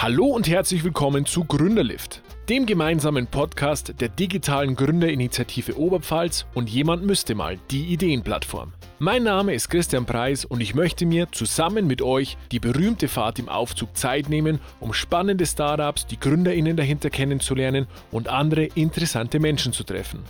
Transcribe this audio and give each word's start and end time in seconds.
Hallo 0.00 0.26
und 0.26 0.46
herzlich 0.46 0.84
willkommen 0.84 1.26
zu 1.26 1.44
Gründerlift, 1.44 2.22
dem 2.48 2.66
gemeinsamen 2.66 3.26
Podcast 3.26 4.00
der 4.00 4.08
digitalen 4.08 4.76
Gründerinitiative 4.76 5.76
Oberpfalz 5.76 6.46
und 6.54 6.70
jemand 6.70 7.04
müsste 7.04 7.34
mal 7.34 7.58
die 7.72 7.86
Ideenplattform. 7.86 8.74
Mein 9.00 9.24
Name 9.24 9.54
ist 9.54 9.68
Christian 9.68 10.06
Preis 10.06 10.44
und 10.44 10.60
ich 10.60 10.76
möchte 10.76 11.04
mir 11.04 11.26
zusammen 11.32 11.88
mit 11.88 12.00
euch 12.00 12.36
die 12.52 12.60
berühmte 12.60 13.08
Fahrt 13.08 13.40
im 13.40 13.48
Aufzug 13.48 13.96
Zeit 13.96 14.28
nehmen, 14.28 14.60
um 14.78 14.94
spannende 14.94 15.46
Startups, 15.46 16.06
die 16.06 16.20
Gründerinnen 16.20 16.76
dahinter 16.76 17.10
kennenzulernen 17.10 17.88
und 18.12 18.28
andere 18.28 18.66
interessante 18.66 19.40
Menschen 19.40 19.72
zu 19.72 19.82
treffen. 19.82 20.20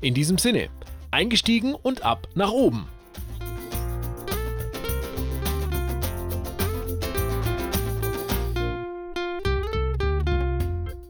In 0.00 0.14
diesem 0.14 0.38
Sinne, 0.38 0.68
eingestiegen 1.10 1.74
und 1.74 2.04
ab 2.04 2.28
nach 2.36 2.52
oben. 2.52 2.86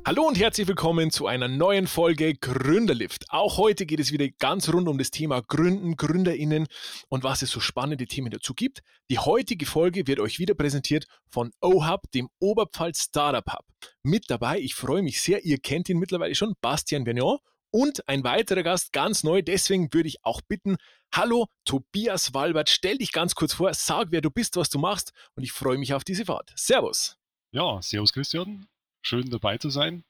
Hallo 0.08 0.26
und 0.26 0.38
herzlich 0.38 0.66
willkommen 0.66 1.10
zu 1.10 1.26
einer 1.26 1.48
neuen 1.48 1.86
Folge 1.86 2.32
Gründerlift. 2.32 3.26
Auch 3.28 3.58
heute 3.58 3.84
geht 3.84 4.00
es 4.00 4.10
wieder 4.10 4.26
ganz 4.38 4.72
rund 4.72 4.88
um 4.88 4.96
das 4.96 5.10
Thema 5.10 5.42
Gründen, 5.42 5.96
Gründerinnen 5.96 6.66
und 7.10 7.24
was 7.24 7.42
es 7.42 7.50
so 7.50 7.60
spannende 7.60 8.06
Themen 8.06 8.30
dazu 8.30 8.54
gibt. 8.54 8.80
Die 9.10 9.18
heutige 9.18 9.66
Folge 9.66 10.06
wird 10.06 10.18
euch 10.18 10.38
wieder 10.38 10.54
präsentiert 10.54 11.04
von 11.28 11.50
OHub, 11.60 12.10
dem 12.12 12.30
Oberpfalz 12.38 13.02
Startup 13.02 13.44
Hub. 13.52 13.66
Mit 14.02 14.30
dabei, 14.30 14.58
ich 14.60 14.74
freue 14.74 15.02
mich 15.02 15.20
sehr, 15.20 15.44
ihr 15.44 15.58
kennt 15.58 15.90
ihn 15.90 15.98
mittlerweile 15.98 16.34
schon, 16.34 16.54
Bastian 16.62 17.04
Vernon 17.04 17.36
und 17.70 18.08
ein 18.08 18.24
weiterer 18.24 18.62
Gast, 18.62 18.94
ganz 18.94 19.24
neu. 19.24 19.42
Deswegen 19.42 19.92
würde 19.92 20.08
ich 20.08 20.24
auch 20.24 20.40
bitten, 20.40 20.78
hallo 21.14 21.48
Tobias 21.66 22.32
Walbert, 22.32 22.70
stell 22.70 22.96
dich 22.96 23.12
ganz 23.12 23.34
kurz 23.34 23.52
vor, 23.52 23.74
sag, 23.74 24.06
wer 24.08 24.22
du 24.22 24.30
bist, 24.30 24.56
was 24.56 24.70
du 24.70 24.78
machst 24.78 25.12
und 25.34 25.42
ich 25.42 25.52
freue 25.52 25.76
mich 25.76 25.92
auf 25.92 26.02
diese 26.02 26.24
Fahrt. 26.24 26.50
Servus. 26.56 27.18
Ja, 27.50 27.82
servus 27.82 28.14
Christian 28.14 28.66
schön 29.08 29.30
dabei 29.30 29.56
zu 29.58 29.70
sein. 29.70 30.04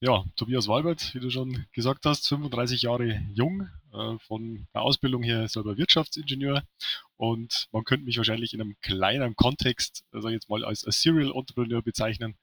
Ja, 0.00 0.24
Tobias 0.36 0.68
Walbert, 0.68 1.14
wie 1.14 1.20
du 1.20 1.30
schon 1.30 1.66
gesagt 1.72 2.06
hast, 2.06 2.28
35 2.28 2.82
Jahre 2.82 3.20
jung, 3.34 3.68
äh, 3.92 4.18
von 4.20 4.68
der 4.72 4.82
Ausbildung 4.82 5.22
her 5.22 5.48
selber 5.48 5.76
Wirtschaftsingenieur 5.76 6.62
und 7.16 7.66
man 7.72 7.84
könnte 7.84 8.04
mich 8.04 8.18
wahrscheinlich 8.18 8.54
in 8.54 8.60
einem 8.60 8.76
kleinen 8.80 9.34
Kontext, 9.34 10.04
ich 10.12 10.24
jetzt 10.24 10.48
mal, 10.48 10.64
als, 10.64 10.84
als 10.84 11.02
Serial 11.02 11.32
Entrepreneur 11.34 11.82
bezeichnen. 11.82 12.36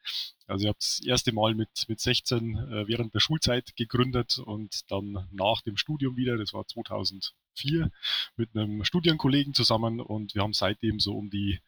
Also 0.45 0.63
ich 0.63 0.67
habe 0.67 0.79
das 0.79 0.99
erste 1.05 1.31
Mal 1.31 1.55
mit, 1.55 1.69
mit 1.87 2.01
16 2.01 2.57
äh, 2.57 2.87
während 2.87 3.13
der 3.13 3.21
Schulzeit 3.21 3.75
gegründet 3.77 4.39
und 4.39 4.91
dann 4.91 5.27
nach 5.31 5.61
dem 5.61 5.77
Studium 5.77 6.17
wieder, 6.17 6.37
das 6.37 6.53
war 6.53 6.67
2004, 6.67 7.91
mit 8.35 8.49
einem 8.55 8.83
Studienkollegen 8.83 9.53
zusammen 9.53 10.01
und 10.01 10.35
wir 10.35 10.41
haben 10.41 10.53
seitdem 10.53 10.99
so 10.99 11.15
um 11.15 11.29
die 11.29 11.61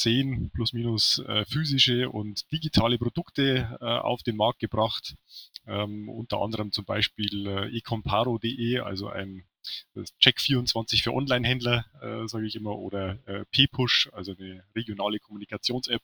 zehn 0.00 0.50
plus 0.50 0.72
minus 0.72 1.18
äh, 1.26 1.44
physische 1.44 2.10
und 2.10 2.50
digitale 2.52 2.98
Produkte 2.98 3.78
äh, 3.80 3.84
auf 3.84 4.22
den 4.22 4.36
Markt 4.36 4.58
gebracht. 4.58 5.16
Ähm, 5.66 6.08
unter 6.08 6.40
anderem 6.40 6.72
zum 6.72 6.84
Beispiel 6.84 7.46
äh, 7.46 7.76
ecomparo.de, 7.76 8.80
also 8.80 9.08
ein 9.08 9.44
Check24 9.94 11.02
für 11.02 11.12
Online-Händler, 11.12 11.84
äh, 12.00 12.26
sage 12.26 12.46
ich 12.46 12.56
immer, 12.56 12.78
oder 12.78 13.18
äh, 13.28 13.44
P-Push, 13.52 14.08
also 14.12 14.34
eine 14.38 14.64
regionale 14.74 15.18
Kommunikations-App. 15.18 16.02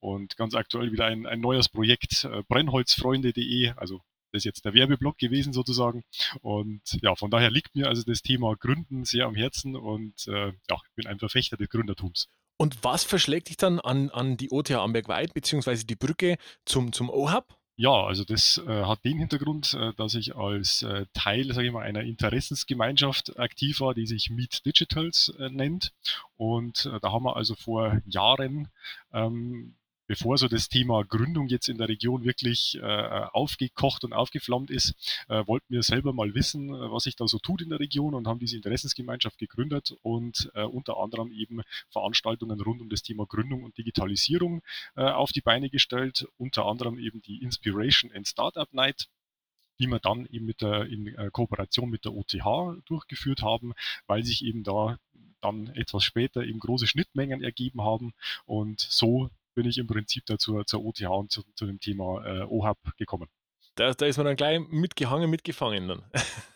Und 0.00 0.36
ganz 0.36 0.54
aktuell 0.54 0.92
wieder 0.92 1.06
ein, 1.06 1.26
ein 1.26 1.40
neues 1.40 1.70
Projekt, 1.70 2.24
äh, 2.24 2.42
brennholzfreunde.de, 2.46 3.70
also 3.76 4.02
das 4.32 4.40
ist 4.40 4.44
jetzt 4.44 4.64
der 4.64 4.74
Werbeblock 4.74 5.18
gewesen 5.18 5.52
sozusagen. 5.52 6.04
Und 6.40 6.82
ja, 7.02 7.14
von 7.14 7.30
daher 7.30 7.50
liegt 7.50 7.74
mir 7.74 7.88
also 7.88 8.02
das 8.02 8.22
Thema 8.22 8.56
Gründen 8.56 9.04
sehr 9.04 9.26
am 9.26 9.34
Herzen 9.34 9.76
und 9.76 10.26
äh, 10.26 10.52
ja, 10.68 10.76
ich 10.88 10.94
bin 10.94 11.06
ein 11.06 11.18
Verfechter 11.18 11.56
des 11.56 11.68
Gründertums. 11.68 12.28
Und 12.62 12.84
was 12.84 13.02
verschlägt 13.02 13.48
dich 13.48 13.56
dann 13.56 13.80
an, 13.80 14.08
an 14.10 14.36
die 14.36 14.52
OTH 14.52 14.70
Amberg-Weit 14.70 15.34
beziehungsweise 15.34 15.84
die 15.84 15.96
Brücke 15.96 16.36
zum, 16.64 16.92
zum 16.92 17.10
OHub? 17.10 17.58
Ja, 17.74 18.04
also 18.04 18.22
das 18.22 18.62
äh, 18.64 18.84
hat 18.84 19.04
den 19.04 19.18
Hintergrund, 19.18 19.74
äh, 19.74 19.92
dass 19.94 20.14
ich 20.14 20.36
als 20.36 20.82
äh, 20.82 21.06
Teil, 21.12 21.52
sage 21.52 21.66
ich 21.66 21.72
mal, 21.72 21.82
einer 21.82 22.04
Interessensgemeinschaft 22.04 23.36
aktiv 23.36 23.80
war, 23.80 23.94
die 23.94 24.06
sich 24.06 24.30
Meet 24.30 24.64
Digitals 24.64 25.34
äh, 25.40 25.48
nennt. 25.48 25.92
Und 26.36 26.86
äh, 26.86 27.00
da 27.00 27.10
haben 27.10 27.24
wir 27.24 27.34
also 27.34 27.56
vor 27.56 28.00
Jahren 28.06 28.68
ähm, 29.12 29.74
bevor 30.06 30.38
so 30.38 30.48
das 30.48 30.68
Thema 30.68 31.04
Gründung 31.04 31.48
jetzt 31.48 31.68
in 31.68 31.78
der 31.78 31.88
Region 31.88 32.24
wirklich 32.24 32.78
äh, 32.80 32.80
aufgekocht 33.32 34.04
und 34.04 34.12
aufgeflammt 34.12 34.70
ist, 34.70 34.94
äh, 35.28 35.46
wollten 35.46 35.66
wir 35.68 35.82
selber 35.82 36.12
mal 36.12 36.34
wissen, 36.34 36.68
äh, 36.68 36.90
was 36.90 37.04
sich 37.04 37.16
da 37.16 37.26
so 37.26 37.38
tut 37.38 37.62
in 37.62 37.70
der 37.70 37.80
Region 37.80 38.14
und 38.14 38.26
haben 38.26 38.38
diese 38.38 38.56
Interessensgemeinschaft 38.56 39.38
gegründet 39.38 39.94
und 40.02 40.50
äh, 40.54 40.62
unter 40.62 40.98
anderem 40.98 41.32
eben 41.32 41.62
Veranstaltungen 41.90 42.60
rund 42.60 42.80
um 42.80 42.88
das 42.88 43.02
Thema 43.02 43.26
Gründung 43.26 43.64
und 43.64 43.76
Digitalisierung 43.78 44.62
äh, 44.96 45.02
auf 45.02 45.32
die 45.32 45.40
Beine 45.40 45.70
gestellt, 45.70 46.26
unter 46.36 46.66
anderem 46.66 46.98
eben 46.98 47.22
die 47.22 47.42
Inspiration 47.42 48.12
and 48.12 48.26
Startup 48.26 48.72
Night 48.72 49.08
die 49.78 49.86
wir 49.86 49.98
dann 49.98 50.26
eben 50.26 50.46
mit 50.46 50.60
der, 50.60 50.86
in 50.86 51.08
äh, 51.08 51.30
Kooperation 51.32 51.90
mit 51.90 52.04
der 52.04 52.12
OTH 52.14 52.84
durchgeführt 52.84 53.42
haben, 53.42 53.72
weil 54.06 54.22
sich 54.22 54.44
eben 54.44 54.62
da 54.62 54.98
dann 55.40 55.68
etwas 55.68 56.04
später 56.04 56.44
eben 56.44 56.60
große 56.60 56.86
Schnittmengen 56.86 57.42
ergeben 57.42 57.82
haben 57.82 58.12
und 58.46 58.80
so 58.80 59.30
bin 59.54 59.66
ich 59.66 59.78
im 59.78 59.86
Prinzip 59.86 60.24
dazu 60.26 60.62
zur 60.64 60.84
OTH 60.84 61.02
und 61.02 61.30
zu, 61.30 61.42
zu 61.54 61.66
dem 61.66 61.80
Thema 61.80 62.24
äh, 62.24 62.42
OHAB 62.42 62.96
gekommen. 62.96 63.28
Da, 63.74 63.92
da, 63.94 64.06
ist 64.06 64.18
man 64.18 64.26
dann 64.26 64.36
gleich 64.36 64.60
mitgehangen, 64.68 65.30
mitgefangen 65.30 65.88
dann. 65.88 66.02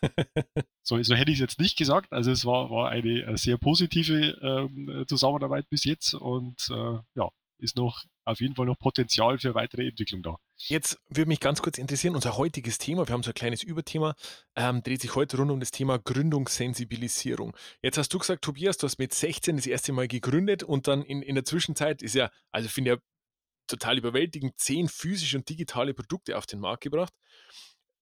so, 0.83 1.03
so 1.03 1.15
hätte 1.15 1.31
ich 1.31 1.39
es 1.39 1.41
jetzt 1.41 1.61
nicht 1.61 1.79
gesagt. 1.79 2.13
Also 2.13 2.31
es 2.31 2.45
war, 2.45 2.71
war 2.71 2.91
eine 2.91 3.23
äh, 3.23 3.37
sehr 3.39 3.57
positive 3.57 4.39
ähm, 4.43 5.05
Zusammenarbeit 5.07 5.69
bis 5.71 5.85
jetzt 5.85 6.13
und 6.15 6.69
äh, 6.71 6.99
ja, 7.15 7.31
ist 7.59 7.77
noch 7.77 8.05
auf 8.25 8.41
jeden 8.41 8.55
Fall 8.55 8.67
noch 8.67 8.79
Potenzial 8.79 9.39
für 9.39 9.55
weitere 9.55 9.87
Entwicklung 9.89 10.23
da. 10.23 10.37
Jetzt 10.59 10.99
würde 11.09 11.29
mich 11.29 11.41
ganz 11.41 11.61
kurz 11.61 11.77
interessieren, 11.77 12.15
unser 12.15 12.39
heutiges 12.39 12.79
Thema, 12.79 13.07
wir 13.07 13.13
haben 13.13 13.23
so 13.23 13.31
ein 13.31 13.35
kleines 13.35 13.63
Überthema, 13.63 14.15
ähm, 14.55 14.83
dreht 14.83 15.03
sich 15.03 15.15
heute 15.15 15.37
rund 15.37 15.51
um 15.51 15.61
das 15.61 15.71
Thema 15.71 15.99
Gründungssensibilisierung. 15.99 17.55
Jetzt 17.83 17.99
hast 17.99 18.09
du 18.15 18.19
gesagt, 18.19 18.43
Tobias, 18.43 18.79
du 18.79 18.87
hast 18.87 18.99
mit 18.99 19.13
16 19.13 19.57
das 19.57 19.67
erste 19.67 19.93
Mal 19.93 20.09
gegründet 20.09 20.63
und 20.63 20.89
dann 20.89 21.03
in, 21.03 21.21
in 21.21 21.35
der 21.35 21.45
Zwischenzeit 21.45 22.01
ist 22.01 22.15
ja, 22.15 22.31
also 22.53 22.71
finde 22.71 22.93
ja 22.93 22.97
total 23.67 23.99
überwältigend, 23.99 24.59
zehn 24.59 24.89
physische 24.89 25.37
und 25.37 25.49
digitale 25.49 25.93
Produkte 25.93 26.39
auf 26.39 26.47
den 26.47 26.61
Markt 26.61 26.85
gebracht. 26.85 27.13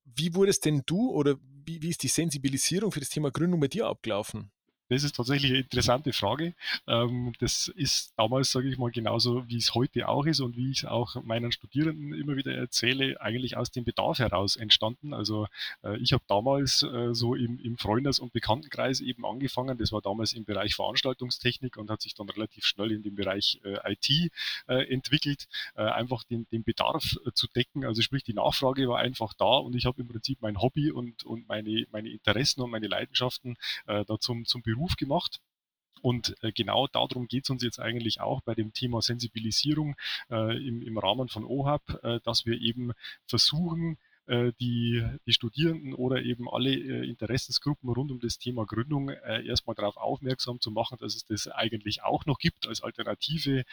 Wie 0.05 0.35
wurdest 0.35 0.65
denn 0.65 0.83
du 0.87 1.11
oder 1.11 1.37
wie, 1.41 1.83
wie 1.83 1.89
ist 1.89 2.05
die 2.05 2.09
Sensibilisierung 2.09 2.93
für 2.93 3.01
das 3.01 3.09
Thema 3.09 3.33
Gründung 3.33 3.59
bei 3.59 3.69
dir 3.69 3.87
abgelaufen? 3.87 4.53
Das 4.95 5.03
ist 5.03 5.17
tatsächlich 5.17 5.51
eine 5.51 5.61
interessante 5.63 6.13
Frage. 6.13 6.55
Ähm, 6.87 7.33
das 7.41 7.67
ist 7.67 8.13
damals, 8.17 8.53
sage 8.53 8.69
ich 8.69 8.79
mal, 8.79 8.93
genauso 8.93 9.49
wie 9.49 9.57
es 9.57 9.75
heute 9.75 10.07
auch 10.07 10.25
ist 10.25 10.39
und 10.39 10.57
wie 10.57 10.71
ich 10.71 10.79
es 10.79 10.85
auch 10.85 11.21
meinen 11.25 11.51
Studierenden 11.51 12.15
immer 12.15 12.37
wieder 12.37 12.55
erzähle, 12.55 13.21
eigentlich 13.21 13.57
aus 13.57 13.73
dem 13.73 13.83
Bedarf 13.83 14.21
heraus 14.21 14.55
entstanden. 14.55 15.13
Also 15.13 15.49
äh, 15.83 15.99
ich 15.99 16.13
habe 16.13 16.23
damals 16.29 16.85
äh, 16.85 17.13
so 17.13 17.35
im, 17.35 17.59
im 17.59 17.77
Freundes- 17.77 18.21
und 18.21 18.33
Bekanntenkreis 18.33 19.01
eben 19.01 19.27
angefangen. 19.27 19.79
Das 19.79 19.91
war 19.91 20.01
damals 20.01 20.33
im 20.33 20.45
Bereich 20.45 20.77
Veranstaltungstechnik 20.77 21.77
und 21.77 21.91
hat 21.91 22.01
sich 22.01 22.15
dann 22.15 22.29
relativ 22.29 22.65
schnell 22.65 22.93
in 22.93 23.03
den 23.03 23.17
Bereich 23.17 23.61
äh, 23.65 23.93
IT 23.93 24.31
entwickelt, 24.67 25.49
einfach 25.75 26.25
den, 26.25 26.47
den 26.53 26.63
Bedarf 26.63 27.17
zu 27.35 27.47
decken. 27.49 27.85
Also 27.85 28.03
sprich, 28.03 28.23
die 28.23 28.35
Nachfrage 28.35 28.89
war 28.89 28.99
einfach 28.99 29.33
da 29.35 29.57
und 29.57 29.75
ich 29.75 29.87
habe 29.87 30.01
im 30.01 30.09
Prinzip 30.09 30.39
mein 30.41 30.61
Hobby 30.61 30.91
und, 30.91 31.25
und 31.25 31.49
meine, 31.49 31.87
meine 31.91 32.11
Interessen 32.11 32.61
und 32.63 32.71
meine 32.71 32.87
Leidenschaften 32.87 33.57
da 33.87 34.19
zum, 34.19 34.45
zum 34.45 34.63
Beruf 34.63 34.84
Beruf 34.85 34.97
gemacht. 34.97 35.41
Und 36.03 36.37
äh, 36.43 36.53
genau 36.53 36.87
darum 36.87 37.29
geht 37.29 37.45
es 37.45 37.51
uns 37.51 37.63
jetzt 37.63 37.81
eigentlich 37.81 38.21
auch 38.21 38.43
bei 38.43 38.55
dem 38.55 38.75
Thema 38.75 39.01
Sensibilisierung 39.01 39.97
äh, 40.31 40.55
im, 40.67 40.83
im 40.83 40.99
Rahmen 40.99 41.29
von 41.29 41.45
OHAB, 41.45 41.99
äh, 42.03 42.21
dass 42.23 42.45
wir 42.45 42.61
eben 42.61 42.93
versuchen, 43.27 43.97
äh, 44.27 44.53
die, 44.61 45.03
die 45.27 45.33
Studierenden 45.33 45.95
oder 45.95 46.23
eben 46.23 46.49
alle 46.51 46.75
äh, 46.75 47.09
Interessensgruppen 47.09 47.89
rund 47.89 48.11
um 48.11 48.21
das 48.21 48.39
Thema 48.39 48.67
Gründung 48.67 49.09
äh, 49.09 49.47
erstmal 49.47 49.77
darauf 49.77 49.97
aufmerksam 49.97 50.61
zu 50.61 50.71
machen, 50.71 50.99
dass 51.01 51.15
es 51.15 51.25
das 51.25 51.49
eigentlich 51.49 52.03
auch 52.03 52.27
noch 52.27 52.39
gibt 52.39 52.67
als 52.67 52.83
Alternative 52.83 53.65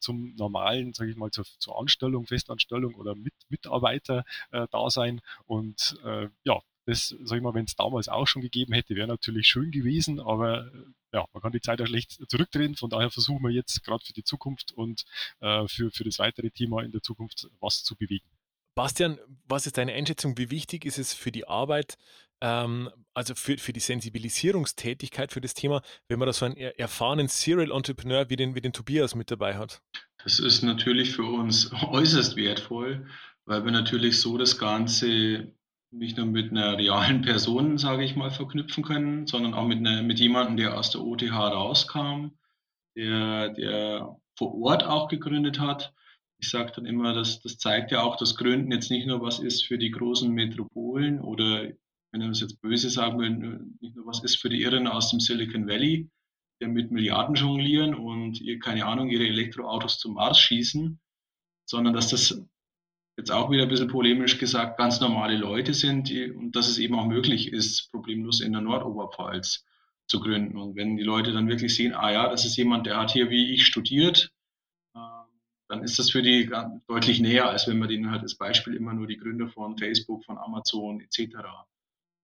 zum 0.00 0.34
normalen, 0.36 0.92
sage 0.92 1.10
ich 1.10 1.16
mal, 1.16 1.30
zur, 1.30 1.44
zur, 1.58 1.78
Anstellung, 1.78 2.26
Festanstellung 2.26 2.94
oder 2.94 3.14
mit, 3.14 3.32
Mitarbeiter-Dasein. 3.48 5.20
Und 5.46 5.96
ja, 6.44 6.60
das, 6.86 7.14
sag 7.22 7.36
ich 7.36 7.42
mal, 7.42 7.54
wenn 7.54 7.66
es 7.66 7.76
damals 7.76 8.08
auch 8.08 8.26
schon 8.26 8.42
gegeben 8.42 8.72
hätte, 8.72 8.94
wäre 8.94 9.08
natürlich 9.08 9.46
schön 9.46 9.70
gewesen, 9.70 10.20
aber 10.20 10.66
äh, 10.66 10.70
ja, 11.12 11.24
man 11.32 11.42
kann 11.42 11.52
die 11.52 11.60
Zeit 11.60 11.80
auch 11.80 11.86
schlecht 11.86 12.18
zurückdrehen. 12.28 12.76
Von 12.76 12.90
daher 12.90 13.10
versuchen 13.10 13.42
wir 13.42 13.50
jetzt 13.50 13.82
gerade 13.84 14.04
für 14.04 14.12
die 14.12 14.24
Zukunft 14.24 14.72
und 14.72 15.04
äh, 15.40 15.66
für, 15.68 15.90
für 15.90 16.04
das 16.04 16.18
weitere 16.18 16.50
Thema 16.50 16.82
in 16.82 16.92
der 16.92 17.02
Zukunft 17.02 17.48
was 17.60 17.82
zu 17.82 17.96
bewegen. 17.96 18.26
Bastian, 18.74 19.18
was 19.46 19.66
ist 19.66 19.78
deine 19.78 19.92
Einschätzung? 19.92 20.38
Wie 20.38 20.50
wichtig 20.50 20.84
ist 20.84 20.98
es 20.98 21.12
für 21.12 21.32
die 21.32 21.46
Arbeit, 21.46 21.96
ähm, 22.40 22.88
also 23.14 23.34
für, 23.34 23.58
für 23.58 23.72
die 23.72 23.80
Sensibilisierungstätigkeit 23.80 25.32
für 25.32 25.40
das 25.40 25.54
Thema, 25.54 25.82
wenn 26.08 26.18
man 26.18 26.26
da 26.26 26.32
so 26.32 26.46
einen 26.46 26.56
erfahrenen 26.56 27.28
Serial 27.28 27.72
Entrepreneur 27.72 28.30
wie 28.30 28.36
den, 28.36 28.54
wie 28.54 28.60
den 28.60 28.72
Tobias 28.72 29.14
mit 29.14 29.30
dabei 29.30 29.56
hat? 29.58 29.82
Das 30.22 30.38
ist 30.38 30.62
natürlich 30.62 31.12
für 31.12 31.24
uns 31.24 31.72
äußerst 31.82 32.36
wertvoll, 32.36 33.06
weil 33.44 33.64
wir 33.64 33.72
natürlich 33.72 34.20
so 34.20 34.38
das 34.38 34.58
Ganze 34.58 35.52
nicht 35.92 36.16
nur 36.16 36.26
mit 36.26 36.50
einer 36.52 36.78
realen 36.78 37.22
Person, 37.22 37.78
sage 37.78 38.04
ich 38.04 38.16
mal, 38.16 38.30
verknüpfen 38.30 38.84
können, 38.84 39.26
sondern 39.26 39.54
auch 39.54 39.66
mit 39.66 39.80
'ner 39.80 40.02
mit 40.02 40.20
jemandem, 40.20 40.56
der 40.56 40.78
aus 40.78 40.90
der 40.90 41.02
OTH 41.02 41.30
rauskam, 41.32 42.30
der 42.96 43.50
der 43.50 44.16
vor 44.36 44.54
Ort 44.60 44.84
auch 44.84 45.08
gegründet 45.08 45.60
hat. 45.60 45.92
ich 46.38 46.50
sage 46.50 46.72
dann 46.76 46.86
immer, 46.86 47.12
dass 47.14 47.40
das 47.42 47.58
zeigt 47.58 47.90
ja 47.92 48.02
auch, 48.02 48.16
dass 48.16 48.36
Gründen 48.36 48.72
jetzt 48.72 48.90
nicht 48.90 49.06
nur 49.06 49.20
was 49.22 49.38
ist 49.40 49.66
für 49.66 49.78
die 49.78 49.90
großen 49.90 50.30
Metropolen 50.32 51.20
oder, 51.20 51.64
wenn 52.12 52.20
man 52.22 52.30
es 52.30 52.40
jetzt 52.40 52.60
böse 52.62 52.90
sagen 52.90 53.18
will, 53.18 53.60
nicht 53.80 53.94
nur 53.96 54.06
was 54.06 54.22
ist 54.24 54.36
für 54.36 54.48
die 54.48 54.62
Irren 54.62 54.86
aus 54.88 55.10
dem 55.10 55.20
Silicon 55.20 55.68
Valley, 55.68 56.08
die 56.62 56.66
mit 56.66 56.90
Milliarden 56.90 57.34
jonglieren 57.34 57.94
und 57.94 58.40
ihr, 58.40 58.58
keine 58.58 58.86
Ahnung, 58.86 59.10
ihre 59.10 59.26
Elektroautos 59.26 59.98
zum 59.98 60.14
Mars 60.14 60.38
schießen, 60.40 60.98
sondern 61.66 61.94
dass 61.94 62.08
das 62.10 62.42
jetzt 63.20 63.30
auch 63.30 63.50
wieder 63.50 63.62
ein 63.64 63.68
bisschen 63.68 63.88
polemisch 63.88 64.38
gesagt 64.38 64.78
ganz 64.78 65.00
normale 65.00 65.36
Leute 65.36 65.74
sind 65.74 66.08
die, 66.08 66.30
und 66.30 66.56
dass 66.56 66.68
es 66.68 66.78
eben 66.78 66.98
auch 66.98 67.06
möglich 67.06 67.52
ist, 67.52 67.90
problemlos 67.92 68.40
in 68.40 68.52
der 68.52 68.62
Nordoberpfalz 68.62 69.64
zu 70.06 70.20
gründen. 70.20 70.56
Und 70.56 70.74
wenn 70.74 70.96
die 70.96 71.04
Leute 71.04 71.32
dann 71.32 71.48
wirklich 71.48 71.74
sehen, 71.74 71.94
ah 71.94 72.10
ja, 72.10 72.28
das 72.28 72.44
ist 72.44 72.56
jemand, 72.56 72.86
der 72.86 72.96
hat 72.96 73.12
hier 73.12 73.30
wie 73.30 73.52
ich 73.52 73.66
studiert, 73.66 74.32
dann 75.68 75.84
ist 75.84 76.00
das 76.00 76.10
für 76.10 76.22
die 76.22 76.50
deutlich 76.88 77.20
näher, 77.20 77.48
als 77.48 77.68
wenn 77.68 77.78
man 77.78 77.88
denen 77.88 78.10
halt 78.10 78.22
als 78.22 78.34
Beispiel 78.34 78.74
immer 78.74 78.92
nur 78.92 79.06
die 79.06 79.18
Gründer 79.18 79.48
von 79.48 79.78
Facebook, 79.78 80.24
von 80.24 80.36
Amazon 80.36 81.00
etc. 81.00 81.36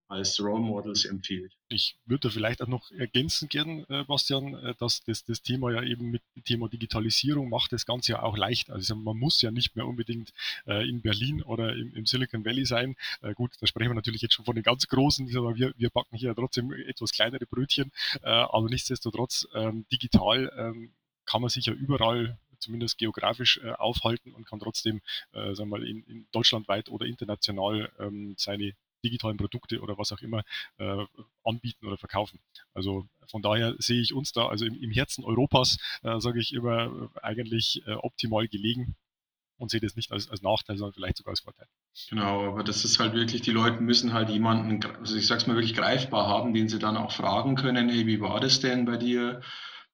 als 0.09 0.41
Role 0.41 0.61
Models 0.61 1.05
empfiehlt. 1.05 1.53
Ich 1.69 1.97
würde 2.07 2.31
vielleicht 2.31 2.63
auch 2.63 2.69
noch 2.69 2.91
ergänzen 2.93 3.49
gern, 3.49 3.85
äh, 3.89 4.05
Bastian, 4.05 4.55
äh, 4.55 4.75
dass 4.79 5.03
das, 5.05 5.25
das 5.25 5.43
Thema 5.43 5.73
ja 5.73 5.83
eben 5.83 6.11
mit 6.11 6.23
dem 6.37 6.45
Thema 6.45 6.69
Digitalisierung 6.69 7.49
macht 7.49 7.73
das 7.73 7.87
Ganze 7.87 8.13
ja 8.13 8.23
auch 8.23 8.37
leicht. 8.37 8.71
Also 8.71 8.95
man 8.95 9.17
muss 9.17 9.43
ja 9.43 9.51
nicht 9.51 9.75
mehr 9.75 9.87
unbedingt 9.87 10.33
äh, 10.67 10.89
in 10.89 11.03
Berlin 11.03 11.43
oder 11.43 11.75
im, 11.75 11.95
im 11.95 12.07
Silicon 12.07 12.45
Valley 12.45 12.65
sein. 12.65 12.97
Gut, 13.35 13.53
da 13.61 13.67
sprechen 13.67 13.91
wir 13.91 13.95
natürlich 13.95 14.23
jetzt 14.23 14.35
schon 14.35 14.45
von 14.45 14.55
den 14.55 14.65
ganz 14.65 14.87
Großen, 14.87 15.29
aber 15.37 15.57
wir, 15.57 15.73
wir 15.77 15.91
backen 15.91 16.17
hier 16.17 16.35
trotzdem 16.35 16.73
etwas 16.73 17.13
kleinere 17.13 17.47
Brötchen. 17.47 17.91
Aber 18.23 18.69
nichtsdestotrotz, 18.69 19.47
ähm, 19.55 19.87
digital 19.91 20.53
ähm, 20.57 20.93
kann 21.25 21.41
man 21.41 21.51
sich 21.51 21.67
ja 21.67 21.73
überall 21.73 22.39
zumindest 22.59 22.99
geografisch 22.99 23.61
äh, 23.63 23.73
aufhalten 23.73 24.33
und 24.33 24.47
kann 24.47 24.61
trotzdem, 24.61 25.01
äh, 25.33 25.55
sagen 25.55 25.71
wir 25.71 25.79
mal, 25.79 25.87
in, 25.87 26.03
in 26.05 26.27
deutschlandweit 26.33 26.89
oder 26.89 27.07
international 27.07 27.91
ähm, 27.99 28.35
seine 28.39 28.73
digitalen 29.07 29.37
Produkte 29.37 29.81
oder 29.81 29.99
was 29.99 30.13
auch 30.13 30.21
immer 30.21 30.43
äh, 30.79 31.05
anbieten 31.45 31.87
oder 31.87 31.97
verkaufen. 31.97 32.41
Also 32.75 33.07
von 33.31 33.43
daher 33.43 33.75
sehe 33.79 34.01
ich 34.01 34.13
uns 34.13 34.33
da, 34.33 34.49
also 34.49 34.65
im, 34.65 34.75
im 34.75 34.91
Herzen 34.91 35.25
Europas, 35.25 35.79
äh, 36.03 36.21
sage 36.21 36.41
ich 36.41 36.53
immer, 36.53 37.11
äh, 37.15 37.21
eigentlich 37.23 37.83
äh, 37.87 37.93
optimal 37.93 38.49
gelegen 38.49 38.97
und 39.59 39.71
sehe 39.71 39.81
das 39.81 39.97
nicht 39.97 40.13
als, 40.13 40.31
als 40.31 40.43
Nachteil, 40.43 40.77
sondern 40.77 40.93
vielleicht 40.93 41.17
sogar 41.17 41.33
als 41.33 41.41
Vorteil. 41.41 41.67
Genau, 42.11 42.53
aber 42.53 42.63
das 42.63 42.85
ist 42.85 42.99
halt 42.99 43.15
wirklich, 43.15 43.43
die 43.43 43.53
Leute 43.53 43.81
müssen 43.81 44.13
halt 44.13 44.29
jemanden, 44.29 44.85
also 44.99 45.17
ich 45.17 45.27
sag's 45.27 45.47
mal 45.47 45.57
wirklich 45.57 45.75
greifbar 45.75 46.27
haben, 46.27 46.53
den 46.53 46.69
sie 46.69 46.79
dann 46.79 46.97
auch 46.97 47.13
fragen 47.13 47.57
können, 47.57 47.89
hey, 47.89 48.07
wie 48.07 48.21
war 48.21 48.41
das 48.41 48.61
denn 48.61 48.85
bei 48.85 48.97
dir? 48.97 49.41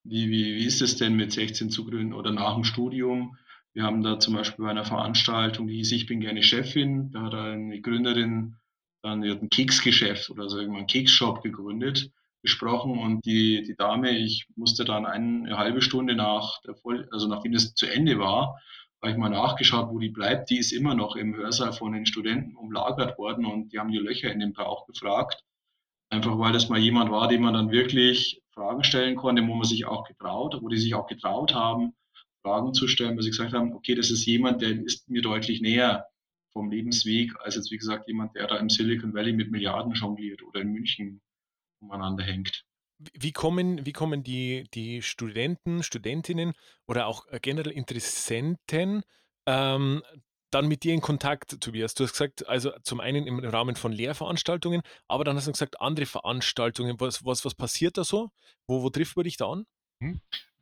Wie, 0.05 0.29
wie, 0.29 0.57
wie 0.57 0.65
ist 0.65 0.83
es 0.83 0.97
denn 0.97 1.15
mit 1.15 1.33
16 1.33 1.71
zu 1.71 1.85
gründen 1.85 2.13
oder 2.13 2.33
nach 2.33 2.55
dem 2.55 2.65
Studium? 2.65 3.37
Wir 3.73 3.85
haben 3.85 4.03
da 4.03 4.19
zum 4.19 4.35
Beispiel 4.35 4.65
bei 4.65 4.71
einer 4.71 4.85
Veranstaltung, 4.85 5.69
die 5.69 5.77
hieß 5.77 5.93
Ich 5.93 6.07
bin 6.07 6.21
gerne 6.21 6.43
Chefin, 6.43 7.11
da 7.13 7.23
hat 7.23 7.35
eine 7.35 7.81
Gründerin 7.81 8.57
dann 9.03 9.29
hat 9.29 9.43
ein 9.43 9.51
Keksgeschäft 9.51 10.31
oder 10.31 10.49
so 10.49 10.59
irgendwann 10.59 10.87
Keksshop 10.87 11.43
gegründet, 11.43 12.11
gesprochen 12.43 12.99
und 12.99 13.25
die, 13.25 13.63
die 13.63 13.77
Dame, 13.77 14.11
ich 14.11 14.47
musste 14.57 14.85
dann 14.85 15.07
eine 15.07 15.57
halbe 15.57 15.83
Stunde 15.83 16.15
nach 16.15 16.61
der 16.63 16.75
Voll, 16.75 17.09
also 17.13 17.29
nachdem 17.29 17.53
das 17.53 17.75
zu 17.75 17.87
Ende 17.87 18.19
war, 18.19 18.59
habe 19.01 19.13
ich 19.13 19.19
mal 19.19 19.31
nachgeschaut, 19.31 19.91
wo 19.91 19.99
die 19.99 20.11
bleibt. 20.11 20.51
Die 20.51 20.59
ist 20.59 20.73
immer 20.73 20.95
noch 20.95 21.17
im 21.17 21.35
Hörsaal 21.35 21.73
von 21.73 21.93
den 21.93 22.07
Studenten 22.07 22.57
umlagert 22.57 23.19
worden 23.19 23.45
und 23.45 23.73
die 23.73 23.79
haben 23.79 23.91
die 23.91 23.99
Löcher 23.99 24.31
in 24.31 24.39
den 24.39 24.53
Bauch 24.53 24.87
gefragt. 24.87 25.45
Einfach 26.09 26.39
weil 26.39 26.53
das 26.53 26.69
mal 26.69 26.79
jemand 26.79 27.11
war, 27.11 27.27
dem 27.27 27.43
man 27.43 27.55
dann 27.55 27.71
wirklich 27.71 28.41
Fragen 28.51 28.85
stellen 28.85 29.17
konnte, 29.17 29.43
wo 29.47 29.55
man 29.55 29.65
sich 29.65 29.87
auch 29.87 30.05
getraut, 30.05 30.59
wo 30.61 30.69
die 30.69 30.79
sich 30.79 30.95
auch 30.95 31.07
getraut 31.07 31.55
haben, 31.55 31.95
Fragen 32.43 32.75
zu 32.75 32.87
stellen, 32.87 33.17
weil 33.17 33.23
sie 33.23 33.31
gesagt 33.31 33.55
haben, 33.55 33.73
okay, 33.73 33.95
das 33.95 34.11
ist 34.11 34.25
jemand, 34.27 34.63
der 34.63 34.71
ist 34.71 35.09
mir 35.09 35.23
deutlich 35.23 35.61
näher 35.61 36.07
vom 36.53 36.71
Lebensweg, 36.71 37.33
als 37.41 37.57
jetzt, 37.57 37.71
wie 37.71 37.79
gesagt, 37.79 38.09
jemand, 38.09 38.35
der 38.35 38.47
da 38.47 38.57
im 38.57 38.69
Silicon 38.69 39.15
Valley 39.15 39.33
mit 39.33 39.51
Milliarden 39.51 39.93
jongliert 39.93 40.43
oder 40.43 40.61
in 40.61 40.73
München 40.73 41.21
umeinander 41.81 42.25
hängt. 42.25 42.65
Wie 43.15 43.33
kommen, 43.33 43.85
wie 43.85 43.93
kommen 43.93 44.23
die, 44.23 44.65
die 44.75 45.03
Studenten, 45.03 45.83
Studentinnen 45.83 46.53
oder 46.87 47.07
auch 47.07 47.27
äh, 47.29 47.41
generell 47.41 47.73
Interessenten 47.73 49.03
ähm, 49.47 50.03
dann 50.51 50.69
mit 50.69 50.85
dir 50.85 50.95
in 50.95 51.01
Kontakt, 51.01 51.61
Tobias? 51.61 51.95
Du 51.95 52.05
hast 52.05 52.13
gesagt, 52.13 52.47
also 52.47 52.71
zum 52.83 53.01
einen 53.01 53.27
im 53.27 53.41
Rahmen 53.41 53.75
von 53.75 53.91
Lehrveranstaltungen, 53.91 54.83
aber 55.09 55.25
dann 55.25 55.37
hast 55.37 55.49
du 55.49 55.53
gesagt, 55.53 55.81
andere 55.81 56.07
Veranstaltungen. 56.07 57.01
Was, 57.01 57.25
was, 57.25 57.45
was 57.45 57.55
passiert 57.55 57.99
da 57.99 58.05
so? 58.05 58.31
Wo, 58.69 58.83
wo 58.83 58.91
trifft 58.91 59.17
man 59.17 59.25
dich 59.25 59.37
da 59.37 59.51
an? 59.51 59.67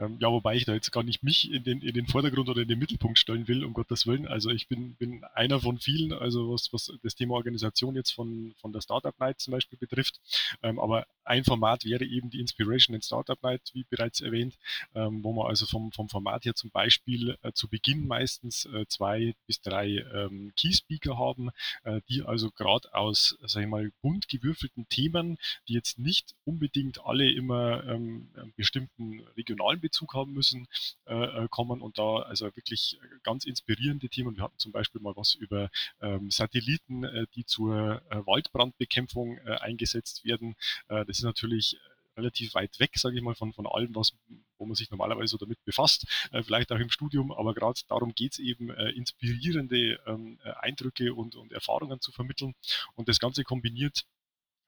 Hm? 0.00 0.06
Ähm, 0.11 0.17
ja, 0.19 0.31
wobei 0.31 0.56
ich 0.56 0.64
da 0.64 0.75
jetzt 0.75 0.91
gar 0.93 1.02
nicht 1.02 1.23
mich 1.23 1.50
in 1.52 1.64
den, 1.64 1.81
in 1.82 1.94
den 1.94 2.06
Vordergrund 2.06 2.49
oder 2.49 2.62
in 2.62 2.69
den 2.69 2.79
Mittelpunkt 2.79 3.19
stellen 3.19 3.47
will, 3.49 3.64
um 3.64 3.73
Gottes 3.73 4.06
Willen. 4.06 4.26
Also 4.26 4.50
ich 4.50 4.69
bin, 4.69 4.94
bin 4.94 5.25
einer 5.35 5.61
von 5.61 5.79
vielen, 5.79 6.12
also 6.12 6.52
was, 6.52 6.73
was 6.73 6.93
das 7.02 7.14
Thema 7.14 7.35
Organisation 7.35 7.94
jetzt 7.94 8.11
von, 8.11 8.55
von 8.61 8.73
der 8.73 8.81
Startup 8.81 9.19
Night 9.19 9.41
zum 9.41 9.52
Beispiel 9.52 9.79
betrifft. 9.79 10.20
Ähm, 10.62 10.79
aber 10.79 11.06
ein 11.25 11.44
Format 11.44 11.85
wäre 11.85 12.05
eben 12.05 12.31
die 12.31 12.41
Inspiration 12.41 12.94
in 12.94 13.02
Startup 13.02 13.41
Night, 13.43 13.70
wie 13.73 13.85
bereits 13.88 14.20
erwähnt, 14.20 14.58
ähm, 14.94 15.23
wo 15.23 15.32
man 15.32 15.47
also 15.47 15.67
vom, 15.67 15.93
vom 15.93 16.08
Format 16.08 16.44
her 16.44 16.55
zum 16.55 16.70
Beispiel 16.70 17.37
äh, 17.43 17.52
zu 17.52 17.69
Beginn 17.69 18.06
meistens 18.06 18.67
äh, 18.67 18.87
zwei 18.88 19.35
bis 19.47 19.61
drei 19.61 20.05
ähm, 20.12 20.52
Key 20.56 20.73
Speaker 20.73 21.19
haben, 21.19 21.50
äh, 21.85 22.00
die 22.08 22.23
also 22.23 22.50
gerade 22.50 22.93
aus, 22.94 23.38
sag 23.43 23.62
ich 23.62 23.69
mal, 23.69 23.93
bunt 24.02 24.29
gewürfelten 24.29 24.88
Themen, 24.88 25.38
die 25.69 25.75
jetzt 25.75 25.99
nicht 25.99 26.35
unbedingt 26.44 27.05
alle 27.05 27.31
immer 27.31 27.85
ähm, 27.85 28.29
bestimmten 28.56 29.20
regionalen 29.37 29.81
Bezug 29.90 30.14
haben 30.14 30.32
müssen, 30.32 30.69
äh, 31.06 31.14
äh, 31.14 31.48
kommen 31.50 31.82
und 31.82 31.98
da 31.98 32.20
also 32.20 32.46
wirklich 32.56 32.98
ganz 33.25 33.44
inspirierende 33.44 34.08
Themen. 34.08 34.37
Wir 34.37 34.44
hatten 34.44 34.58
zum 34.58 34.70
Beispiel 34.70 35.00
mal 35.00 35.16
was 35.16 35.34
über 35.34 35.69
ähm, 36.00 36.31
Satelliten, 36.31 37.02
äh, 37.04 37.26
die 37.34 37.44
zur 37.44 38.02
äh, 38.08 38.26
Waldbrandbekämpfung 38.26 39.38
äh, 39.38 39.56
eingesetzt 39.56 40.25
werden. 40.25 40.54
Äh, 40.88 41.04
das 41.06 41.19
ist 41.19 41.25
natürlich 41.25 41.76
relativ 42.16 42.54
weit 42.54 42.78
weg, 42.78 42.92
sage 42.94 43.16
ich 43.16 43.22
mal, 43.22 43.34
von, 43.34 43.52
von 43.52 43.66
allem, 43.66 43.94
was, 43.94 44.12
wo 44.58 44.66
man 44.66 44.75
sich 44.75 44.90
normalerweise 44.90 45.32
so 45.32 45.38
damit 45.38 45.62
befasst, 45.64 46.06
äh, 46.32 46.42
vielleicht 46.42 46.70
auch 46.70 46.78
im 46.78 46.90
Studium, 46.90 47.32
aber 47.32 47.54
gerade 47.54 47.81
darum 47.88 48.14
geht 48.14 48.32
es 48.32 48.38
eben, 48.38 48.70
äh, 48.70 48.90
inspirierende 48.90 49.98
ähm, 50.06 50.38
Eindrücke 50.60 51.14
und, 51.14 51.34
und 51.34 51.52
Erfahrungen 51.52 52.00
zu 52.00 52.12
vermitteln 52.12 52.54
und 52.94 53.08
das 53.08 53.19
Ganze 53.19 53.42
kombiniert 53.42 54.04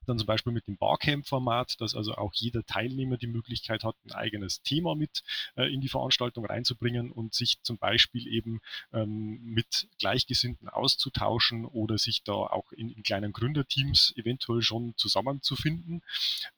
dann 0.07 0.19
zum 0.19 0.27
Beispiel 0.27 0.53
mit 0.53 0.67
dem 0.67 0.77
Barcamp-Format, 0.77 1.81
dass 1.81 1.95
also 1.95 2.15
auch 2.15 2.33
jeder 2.35 2.65
Teilnehmer 2.65 3.17
die 3.17 3.27
Möglichkeit 3.27 3.85
hat, 3.85 3.97
ein 4.05 4.13
eigenes 4.13 4.63
Thema 4.63 4.95
mit 4.95 5.23
äh, 5.57 5.73
in 5.73 5.81
die 5.81 5.89
Veranstaltung 5.89 6.47
reinzubringen 6.47 7.11
und 7.11 7.35
sich 7.35 7.63
zum 7.63 7.79
Beispiel 7.79 8.27
eben 8.27 8.61
ähm, 8.93 9.41
mit 9.43 9.89
Gleichgesinnten 9.99 10.69
auszutauschen 10.69 11.65
oder 11.65 11.99
sich 11.99 12.23
da 12.23 12.33
auch 12.33 12.73
in, 12.73 12.91
in 12.91 13.03
kleinen 13.03 13.33
Gründerteams 13.33 14.15
eventuell 14.17 14.63
schon 14.63 14.95
zusammenzufinden. 14.97 16.03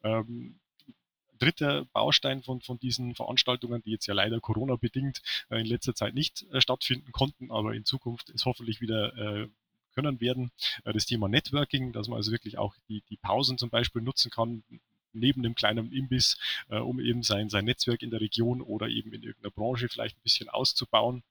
Ähm, 0.03 0.59
dritter 1.39 1.85
Baustein 1.85 2.43
von, 2.43 2.61
von 2.61 2.79
diesen 2.79 3.15
Veranstaltungen, 3.15 3.81
die 3.83 3.91
jetzt 3.91 4.07
ja 4.07 4.13
leider 4.13 4.39
Corona-bedingt 4.39 5.21
äh, 5.49 5.59
in 5.59 5.65
letzter 5.65 5.95
Zeit 5.95 6.13
nicht 6.13 6.45
äh, 6.51 6.61
stattfinden 6.61 7.11
konnten, 7.11 7.51
aber 7.51 7.73
in 7.73 7.85
Zukunft 7.85 8.29
es 8.29 8.45
hoffentlich 8.45 8.81
wieder 8.81 9.15
äh, 9.17 9.47
können 9.95 10.21
werden. 10.21 10.51
Äh, 10.83 10.93
das 10.93 11.05
Thema 11.05 11.27
Networking, 11.27 11.93
dass 11.93 12.07
man 12.07 12.17
also 12.17 12.31
wirklich 12.31 12.57
auch 12.57 12.75
die, 12.89 13.01
die 13.09 13.17
Pausen 13.17 13.57
zum 13.57 13.69
Beispiel 13.69 14.01
nutzen 14.01 14.29
kann, 14.29 14.63
neben 15.13 15.41
einem 15.41 15.55
kleinen 15.55 15.91
Imbiss, 15.91 16.37
äh, 16.69 16.77
um 16.77 16.99
eben 16.99 17.23
sein, 17.23 17.49
sein 17.49 17.65
Netzwerk 17.65 18.03
in 18.03 18.11
der 18.11 18.21
Region 18.21 18.61
oder 18.61 18.87
eben 18.87 19.13
in 19.13 19.23
irgendeiner 19.23 19.51
Branche 19.51 19.89
vielleicht 19.89 20.17
ein 20.17 20.23
bisschen 20.23 20.49
auszubauen 20.49 21.23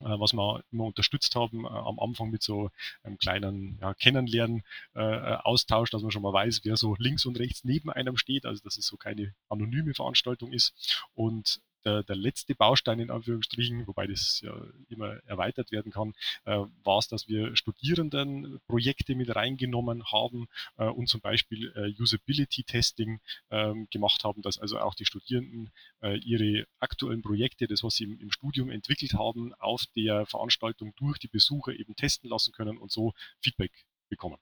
äh, 0.00 0.04
was 0.04 0.32
wir 0.32 0.62
immer 0.70 0.84
unterstützt 0.84 1.34
haben, 1.34 1.66
am 1.66 1.98
Anfang 1.98 2.30
mit 2.30 2.42
so 2.42 2.70
einem 3.02 3.18
kleinen 3.18 3.78
ja, 3.80 3.94
Kennenlernen, 3.94 4.62
äh, 4.94 5.00
Austausch, 5.00 5.90
dass 5.90 6.02
man 6.02 6.10
schon 6.12 6.22
mal 6.22 6.32
weiß, 6.32 6.60
wer 6.64 6.76
so 6.76 6.94
links 6.98 7.26
und 7.26 7.38
rechts 7.38 7.64
neben 7.64 7.90
einem 7.90 8.16
steht, 8.16 8.46
also 8.46 8.62
dass 8.62 8.78
es 8.78 8.86
so 8.86 8.96
keine 8.96 9.34
anonyme 9.48 9.94
Veranstaltung 9.94 10.52
ist. 10.52 11.04
Und 11.14 11.60
der, 11.88 12.02
der 12.02 12.16
letzte 12.16 12.54
Baustein 12.54 13.00
in 13.00 13.10
Anführungsstrichen, 13.10 13.86
wobei 13.86 14.06
das 14.06 14.40
ja 14.42 14.54
immer 14.88 15.16
erweitert 15.24 15.72
werden 15.72 15.90
kann, 15.92 16.14
äh, 16.44 16.58
war 16.84 16.98
es, 16.98 17.08
dass 17.08 17.28
wir 17.28 17.56
Studierendenprojekte 17.56 19.14
mit 19.14 19.34
reingenommen 19.34 20.04
haben 20.12 20.48
äh, 20.76 20.84
und 20.84 21.08
zum 21.08 21.20
Beispiel 21.20 21.72
äh, 21.74 22.00
Usability-Testing 22.00 23.20
ähm, 23.50 23.88
gemacht 23.90 24.24
haben, 24.24 24.42
dass 24.42 24.58
also 24.58 24.78
auch 24.78 24.94
die 24.94 25.06
Studierenden 25.06 25.70
äh, 26.02 26.18
ihre 26.18 26.66
aktuellen 26.78 27.22
Projekte, 27.22 27.66
das 27.66 27.82
was 27.82 27.96
sie 27.96 28.04
im, 28.04 28.20
im 28.20 28.30
Studium 28.30 28.70
entwickelt 28.70 29.14
haben, 29.14 29.54
auf 29.54 29.84
der 29.96 30.26
Veranstaltung 30.26 30.92
durch 30.96 31.18
die 31.18 31.28
Besucher 31.28 31.72
eben 31.72 31.96
testen 31.96 32.28
lassen 32.28 32.52
können 32.52 32.78
und 32.78 32.92
so 32.92 33.14
Feedback 33.40 33.72
bekommen. 34.08 34.38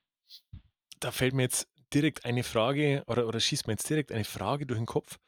Da 1.01 1.13
fällt 1.13 1.35
mir 1.35 1.43
jetzt 1.43 1.69
direkt 1.93 2.25
eine 2.25 2.43
Frage 2.43 3.05
oder, 3.07 3.29
oder 3.29 3.39
schießt 3.39 3.67
mir 3.67 3.75
jetzt 3.75 3.89
direkt 3.89 4.11
eine 4.13 4.25
Frage 4.25 4.67
durch 4.67 4.79
den 4.79 4.87
Kopf. 4.87 5.19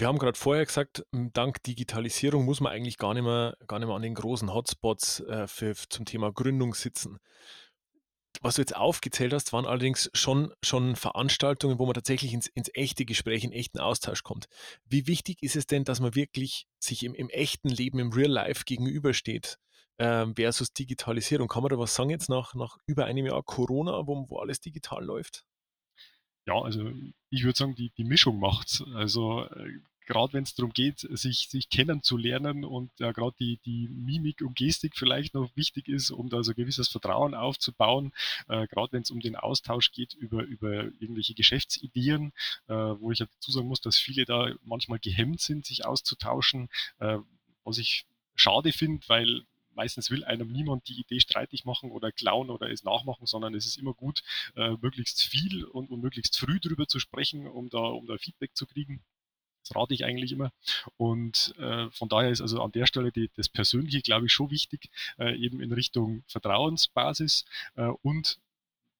Wir 0.00 0.06
haben 0.06 0.18
gerade 0.18 0.38
vorher 0.38 0.64
gesagt, 0.64 1.04
dank 1.12 1.62
Digitalisierung 1.62 2.46
muss 2.46 2.62
man 2.62 2.72
eigentlich 2.72 2.96
gar 2.96 3.12
nicht 3.12 3.22
mehr, 3.22 3.54
gar 3.66 3.78
nicht 3.78 3.86
mehr 3.86 3.94
an 3.94 4.00
den 4.00 4.14
großen 4.14 4.50
Hotspots 4.50 5.20
äh, 5.20 5.46
für, 5.46 5.74
zum 5.74 6.06
Thema 6.06 6.32
Gründung 6.32 6.72
sitzen. 6.72 7.18
Was 8.40 8.54
du 8.54 8.62
jetzt 8.62 8.74
aufgezählt 8.74 9.34
hast, 9.34 9.52
waren 9.52 9.66
allerdings 9.66 10.10
schon, 10.14 10.54
schon 10.64 10.96
Veranstaltungen, 10.96 11.78
wo 11.78 11.84
man 11.84 11.92
tatsächlich 11.92 12.32
ins, 12.32 12.46
ins 12.46 12.70
echte 12.72 13.04
Gespräch, 13.04 13.44
in 13.44 13.52
echten 13.52 13.78
Austausch 13.78 14.22
kommt. 14.22 14.46
Wie 14.86 15.06
wichtig 15.06 15.42
ist 15.42 15.54
es 15.54 15.66
denn, 15.66 15.84
dass 15.84 16.00
man 16.00 16.14
wirklich 16.14 16.66
sich 16.78 17.04
im, 17.04 17.14
im 17.14 17.28
echten 17.28 17.68
Leben, 17.68 17.98
im 17.98 18.10
Real 18.12 18.30
Life 18.30 18.64
gegenübersteht? 18.64 19.58
ähm, 19.98 20.34
versus 20.34 20.72
Digitalisierung. 20.72 21.46
Kann 21.46 21.62
man 21.62 21.68
da 21.68 21.78
was 21.78 21.94
sagen 21.94 22.08
jetzt 22.08 22.30
nach, 22.30 22.54
nach 22.54 22.78
über 22.86 23.04
einem 23.04 23.26
Jahr 23.26 23.42
Corona, 23.42 24.06
wo, 24.06 24.24
wo 24.30 24.38
alles 24.38 24.60
digital 24.60 25.04
läuft? 25.04 25.44
Ja, 26.46 26.54
also 26.54 26.90
ich 27.28 27.44
würde 27.44 27.58
sagen, 27.58 27.74
die, 27.74 27.90
die 27.90 28.04
Mischung 28.04 28.40
macht's. 28.40 28.82
Also 28.94 29.44
äh, 29.44 29.78
gerade 30.06 30.32
wenn 30.32 30.42
es 30.42 30.54
darum 30.54 30.72
geht, 30.72 31.00
sich, 31.00 31.48
sich 31.48 31.68
kennenzulernen 31.68 32.64
und 32.64 32.90
ja, 32.98 33.12
gerade 33.12 33.36
die, 33.38 33.58
die 33.64 33.88
Mimik 33.88 34.42
und 34.42 34.56
Gestik 34.56 34.96
vielleicht 34.96 35.34
noch 35.34 35.54
wichtig 35.56 35.88
ist, 35.88 36.10
um 36.10 36.28
da 36.28 36.42
so 36.42 36.52
ein 36.52 36.56
gewisses 36.56 36.88
Vertrauen 36.88 37.34
aufzubauen, 37.34 38.12
äh, 38.48 38.66
gerade 38.66 38.92
wenn 38.92 39.02
es 39.02 39.10
um 39.10 39.20
den 39.20 39.36
Austausch 39.36 39.92
geht 39.92 40.14
über, 40.14 40.42
über 40.42 40.84
irgendwelche 41.00 41.34
Geschäftsideen, 41.34 42.32
äh, 42.68 42.74
wo 42.74 43.12
ich 43.12 43.20
ja 43.20 43.26
dazu 43.26 43.52
sagen 43.52 43.68
muss, 43.68 43.80
dass 43.80 43.98
viele 43.98 44.24
da 44.24 44.52
manchmal 44.64 44.98
gehemmt 44.98 45.40
sind, 45.40 45.66
sich 45.66 45.84
auszutauschen, 45.84 46.68
äh, 46.98 47.18
was 47.64 47.78
ich 47.78 48.04
schade 48.34 48.72
finde, 48.72 49.06
weil 49.08 49.42
meistens 49.74 50.10
will 50.10 50.24
einem 50.24 50.50
niemand 50.50 50.88
die 50.88 51.00
Idee 51.00 51.20
streitig 51.20 51.64
machen 51.64 51.90
oder 51.90 52.12
klauen 52.12 52.50
oder 52.50 52.70
es 52.70 52.84
nachmachen, 52.84 53.26
sondern 53.26 53.54
es 53.54 53.66
ist 53.66 53.78
immer 53.78 53.94
gut, 53.94 54.22
äh, 54.56 54.76
möglichst 54.82 55.22
viel 55.22 55.64
und, 55.64 55.90
und, 55.90 56.00
möglichst 56.00 56.38
früh 56.38 56.58
darüber 56.60 56.86
zu 56.86 56.98
sprechen, 56.98 57.46
um 57.46 57.68
da, 57.70 57.78
um 57.78 58.06
da 58.06 58.18
Feedback 58.18 58.54
zu 58.54 58.66
kriegen. 58.66 59.02
Das 59.62 59.76
rate 59.76 59.94
ich 59.94 60.04
eigentlich 60.04 60.32
immer. 60.32 60.52
Und 60.96 61.54
äh, 61.58 61.90
von 61.90 62.08
daher 62.08 62.30
ist 62.30 62.40
also 62.40 62.62
an 62.62 62.72
der 62.72 62.86
Stelle 62.86 63.12
die, 63.12 63.30
das 63.36 63.48
Persönliche, 63.48 64.00
glaube 64.00 64.26
ich, 64.26 64.32
schon 64.32 64.50
wichtig, 64.50 64.90
äh, 65.18 65.36
eben 65.36 65.60
in 65.60 65.72
Richtung 65.72 66.24
Vertrauensbasis 66.26 67.44
äh, 67.76 67.90
und 68.02 68.38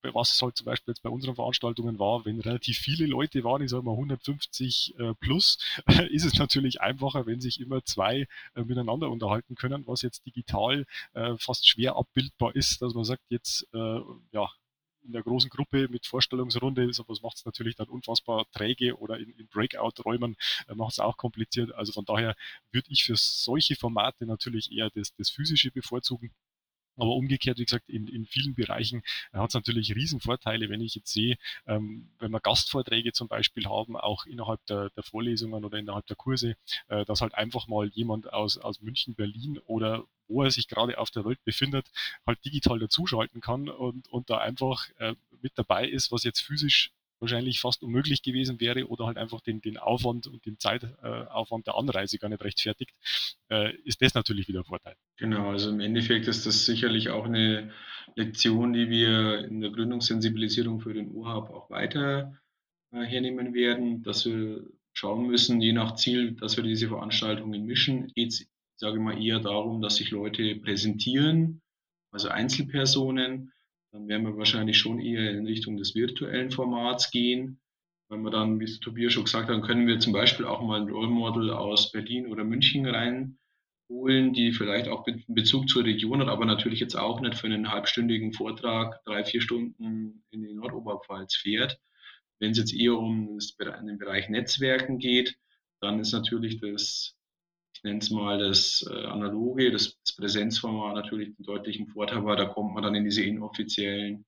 was 0.02 0.32
es 0.32 0.42
halt 0.42 0.56
zum 0.56 0.64
Beispiel 0.64 0.92
jetzt 0.92 1.02
bei 1.02 1.10
unseren 1.10 1.34
Veranstaltungen 1.34 1.98
war, 1.98 2.24
wenn 2.24 2.40
relativ 2.40 2.78
viele 2.78 3.06
Leute 3.06 3.44
waren, 3.44 3.62
ich 3.62 3.70
sage 3.70 3.82
mal 3.82 3.92
150 3.92 4.94
äh, 4.98 5.14
plus, 5.14 5.58
ist 6.10 6.24
es 6.24 6.38
natürlich 6.38 6.80
einfacher, 6.80 7.26
wenn 7.26 7.40
sich 7.40 7.60
immer 7.60 7.84
zwei 7.84 8.26
äh, 8.54 8.64
miteinander 8.64 9.10
unterhalten 9.10 9.56
können, 9.56 9.86
was 9.86 10.02
jetzt 10.02 10.24
digital 10.24 10.86
äh, 11.12 11.36
fast 11.38 11.68
schwer 11.68 11.96
abbildbar 11.96 12.56
ist, 12.56 12.80
dass 12.82 12.94
man 12.94 13.04
sagt, 13.04 13.22
jetzt 13.28 13.66
ja, 14.32 14.48
in 15.02 15.12
der 15.12 15.22
großen 15.22 15.50
Gruppe 15.50 15.88
mit 15.88 16.06
Vorstellungsrunde, 16.06 16.92
sowas 16.92 17.22
macht 17.22 17.36
es 17.38 17.44
natürlich 17.44 17.76
dann 17.76 17.88
unfassbar 17.88 18.46
träge 18.52 18.96
oder 18.98 19.18
in, 19.18 19.30
in 19.30 19.48
Breakout-Räumen 19.48 20.36
äh, 20.68 20.74
macht 20.74 20.92
es 20.92 21.00
auch 21.00 21.16
kompliziert. 21.16 21.74
Also 21.74 21.92
von 21.92 22.04
daher 22.04 22.34
würde 22.72 22.88
ich 22.90 23.04
für 23.04 23.16
solche 23.16 23.76
Formate 23.76 24.26
natürlich 24.26 24.72
eher 24.72 24.90
das, 24.90 25.14
das 25.14 25.30
Physische 25.30 25.70
bevorzugen. 25.70 26.32
Aber 26.96 27.14
umgekehrt, 27.14 27.58
wie 27.58 27.64
gesagt, 27.64 27.88
in, 27.88 28.08
in 28.08 28.26
vielen 28.26 28.54
Bereichen 28.54 29.02
äh, 29.32 29.38
hat 29.38 29.50
es 29.50 29.54
natürlich 29.54 29.94
Riesenvorteile, 29.94 30.68
wenn 30.68 30.80
ich 30.82 30.94
jetzt 30.94 31.12
sehe, 31.12 31.36
ähm, 31.66 32.10
wenn 32.18 32.30
wir 32.30 32.40
Gastvorträge 32.40 33.12
zum 33.12 33.28
Beispiel 33.28 33.66
haben, 33.66 33.96
auch 33.96 34.26
innerhalb 34.26 34.64
der, 34.66 34.90
der 34.90 35.02
Vorlesungen 35.02 35.64
oder 35.64 35.78
innerhalb 35.78 36.06
der 36.06 36.16
Kurse, 36.16 36.56
äh, 36.88 37.04
dass 37.06 37.22
halt 37.22 37.34
einfach 37.34 37.68
mal 37.68 37.88
jemand 37.88 38.32
aus, 38.32 38.58
aus 38.58 38.82
München, 38.82 39.14
Berlin 39.14 39.58
oder 39.66 40.04
wo 40.30 40.42
er 40.42 40.50
sich 40.50 40.68
gerade 40.68 40.98
auf 40.98 41.10
der 41.10 41.24
Welt 41.24 41.44
befindet, 41.44 41.90
halt 42.26 42.44
digital 42.44 42.78
dazuschalten 42.78 43.40
kann 43.40 43.68
und, 43.68 44.08
und 44.08 44.30
da 44.30 44.38
einfach 44.38 44.88
äh, 44.98 45.14
mit 45.42 45.52
dabei 45.56 45.88
ist, 45.88 46.12
was 46.12 46.24
jetzt 46.24 46.40
physisch 46.40 46.92
wahrscheinlich 47.20 47.60
fast 47.60 47.82
unmöglich 47.82 48.22
gewesen 48.22 48.60
wäre 48.60 48.88
oder 48.88 49.06
halt 49.06 49.18
einfach 49.18 49.40
den, 49.40 49.60
den 49.60 49.76
Aufwand 49.76 50.26
und 50.26 50.46
den 50.46 50.58
Zeitaufwand 50.58 51.66
der 51.66 51.76
Anreise 51.76 52.18
gar 52.18 52.28
nicht 52.28 52.42
rechtfertigt, 52.42 52.94
äh, 53.50 53.76
ist 53.84 54.00
das 54.00 54.14
natürlich 54.14 54.48
wieder 54.48 54.60
ein 54.60 54.64
Vorteil. 54.64 54.94
Genau, 55.18 55.50
also 55.50 55.70
im 55.70 55.80
Endeffekt 55.80 56.26
ist 56.28 56.46
das 56.46 56.64
sicherlich 56.64 57.10
auch 57.10 57.26
eine 57.26 57.72
Lektion, 58.16 58.72
die 58.72 58.88
wir 58.88 59.44
in 59.44 59.60
der 59.60 59.70
Gründungssensibilisierung 59.70 60.80
für 60.80 60.94
den 60.94 61.14
UHAB 61.14 61.50
auch 61.50 61.70
weiter 61.70 62.40
äh, 62.92 63.04
hernehmen 63.04 63.54
werden, 63.54 64.02
dass 64.02 64.24
wir 64.24 64.64
schauen 64.92 65.26
müssen, 65.26 65.60
je 65.60 65.72
nach 65.72 65.94
Ziel, 65.94 66.32
dass 66.32 66.56
wir 66.56 66.64
diese 66.64 66.88
Veranstaltungen 66.88 67.64
mischen, 67.64 68.08
geht 68.14 68.30
es, 68.30 68.46
sage 68.80 68.98
mal, 68.98 69.22
eher 69.22 69.40
darum, 69.40 69.82
dass 69.82 69.96
sich 69.96 70.10
Leute 70.10 70.56
präsentieren, 70.56 71.60
also 72.12 72.28
Einzelpersonen, 72.28 73.52
dann 73.92 74.08
werden 74.08 74.26
wir 74.26 74.36
wahrscheinlich 74.36 74.78
schon 74.78 75.00
eher 75.00 75.30
in 75.30 75.46
Richtung 75.46 75.76
des 75.76 75.94
virtuellen 75.94 76.50
Formats 76.50 77.10
gehen. 77.10 77.60
Wenn 78.08 78.22
wir 78.22 78.30
dann, 78.30 78.58
wie 78.58 78.64
es 78.64 78.80
Tobias 78.80 79.12
schon 79.12 79.24
gesagt 79.24 79.50
hat, 79.50 79.62
können 79.62 79.86
wir 79.86 80.00
zum 80.00 80.12
Beispiel 80.12 80.46
auch 80.46 80.62
mal 80.62 80.80
ein 80.80 80.88
Role 80.88 81.08
Model 81.08 81.50
aus 81.50 81.92
Berlin 81.92 82.26
oder 82.26 82.42
München 82.42 82.86
reinholen, 82.86 84.32
die 84.32 84.52
vielleicht 84.52 84.88
auch 84.88 85.06
einen 85.06 85.24
Bezug 85.28 85.68
zur 85.68 85.84
Region 85.84 86.20
hat, 86.20 86.28
aber 86.28 86.46
natürlich 86.46 86.80
jetzt 86.80 86.96
auch 86.96 87.20
nicht 87.20 87.36
für 87.36 87.46
einen 87.46 87.70
halbstündigen 87.70 88.32
Vortrag 88.32 89.04
drei, 89.04 89.24
vier 89.24 89.42
Stunden 89.42 90.24
in 90.30 90.42
die 90.42 90.54
Nordoberpfalz 90.54 91.36
fährt. 91.36 91.78
Wenn 92.40 92.52
es 92.52 92.58
jetzt 92.58 92.74
eher 92.74 92.96
um 92.96 93.38
den 93.38 93.98
Bereich 93.98 94.30
Netzwerken 94.30 94.98
geht, 94.98 95.36
dann 95.80 96.00
ist 96.00 96.12
natürlich 96.12 96.60
das 96.60 97.19
ich 97.80 97.84
nenne 97.84 98.00
es 98.00 98.10
mal 98.10 98.38
das 98.38 98.86
äh, 98.90 99.06
Analoge, 99.06 99.70
das, 99.70 99.98
das 100.04 100.14
Präsenzformat 100.14 100.94
natürlich 100.94 101.28
einen 101.28 101.46
deutlichen 101.46 101.86
Vorteil, 101.86 102.22
weil 102.26 102.36
da 102.36 102.44
kommt 102.44 102.74
man 102.74 102.82
dann 102.82 102.94
in 102.94 103.04
diese 103.04 103.22
inoffiziellen 103.22 104.26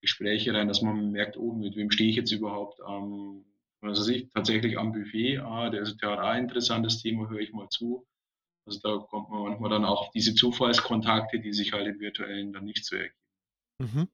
Gespräche 0.00 0.54
rein, 0.54 0.68
dass 0.68 0.80
man 0.80 1.10
merkt, 1.10 1.36
oh, 1.36 1.52
mit 1.52 1.74
wem 1.74 1.90
stehe 1.90 2.10
ich 2.10 2.16
jetzt 2.16 2.30
überhaupt 2.30 2.80
am, 2.82 3.44
also 3.80 4.08
ich 4.12 4.28
tatsächlich 4.32 4.78
am 4.78 4.92
Buffet, 4.92 5.38
ah, 5.38 5.70
der 5.70 5.82
ist 5.82 6.00
ja 6.02 6.20
ein 6.20 6.44
interessantes 6.44 7.02
Thema, 7.02 7.28
höre 7.28 7.40
ich 7.40 7.52
mal 7.52 7.68
zu. 7.68 8.06
Also 8.64 8.78
da 8.80 8.96
kommt 8.98 9.28
man 9.28 9.42
manchmal 9.42 9.70
dann 9.70 9.84
auch 9.84 10.02
auf 10.02 10.10
diese 10.12 10.36
Zufallskontakte, 10.36 11.40
die 11.40 11.52
sich 11.52 11.72
halt 11.72 11.88
im 11.88 11.98
virtuellen 11.98 12.52
dann 12.52 12.64
nicht 12.64 12.84
so 12.84 12.94
ergeben. 12.94 13.18
Mhm. 13.78 14.08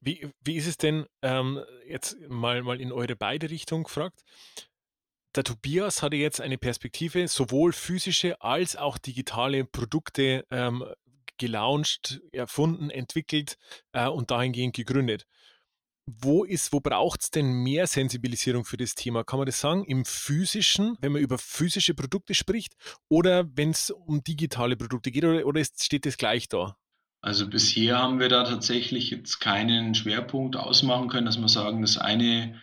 Wie, 0.00 0.28
wie 0.42 0.56
ist 0.56 0.66
es 0.66 0.76
denn 0.76 1.06
ähm, 1.22 1.60
jetzt 1.86 2.18
mal, 2.28 2.62
mal 2.64 2.80
in 2.80 2.90
eure 2.90 3.14
beide 3.14 3.48
Richtungen 3.48 3.84
gefragt? 3.84 4.24
Der 5.34 5.44
Tobias 5.44 6.02
hatte 6.02 6.16
jetzt 6.16 6.40
eine 6.40 6.58
Perspektive, 6.58 7.28
sowohl 7.28 7.72
physische 7.72 8.40
als 8.40 8.76
auch 8.76 8.98
digitale 8.98 9.64
Produkte 9.64 10.46
ähm, 10.50 10.84
gelauncht, 11.38 12.20
erfunden, 12.32 12.90
entwickelt 12.90 13.56
äh, 13.92 14.08
und 14.08 14.30
dahingehend 14.30 14.74
gegründet. 14.74 15.26
Wo 16.06 16.44
ist, 16.44 16.72
wo 16.72 16.80
braucht 16.80 17.22
es 17.22 17.30
denn 17.30 17.46
mehr 17.62 17.86
Sensibilisierung 17.86 18.64
für 18.64 18.78
das 18.78 18.94
Thema? 18.94 19.24
Kann 19.24 19.38
man 19.38 19.46
das 19.46 19.60
sagen? 19.60 19.84
Im 19.84 20.06
physischen, 20.06 20.96
wenn 21.00 21.12
man 21.12 21.20
über 21.20 21.36
physische 21.36 21.94
Produkte 21.94 22.34
spricht, 22.34 22.74
oder 23.08 23.44
wenn 23.54 23.70
es 23.70 23.90
um 23.90 24.24
digitale 24.24 24.76
Produkte 24.76 25.10
geht, 25.10 25.24
oder, 25.24 25.44
oder 25.44 25.60
ist, 25.60 25.84
steht 25.84 26.06
das 26.06 26.16
gleich 26.16 26.48
da? 26.48 26.76
Also 27.20 27.48
bisher 27.48 27.98
haben 27.98 28.20
wir 28.20 28.28
da 28.28 28.44
tatsächlich 28.44 29.10
jetzt 29.10 29.40
keinen 29.40 29.94
Schwerpunkt 29.94 30.56
ausmachen 30.56 31.08
können, 31.08 31.26
dass 31.26 31.38
wir 31.38 31.48
sagen, 31.48 31.82
das 31.82 31.98
eine 31.98 32.58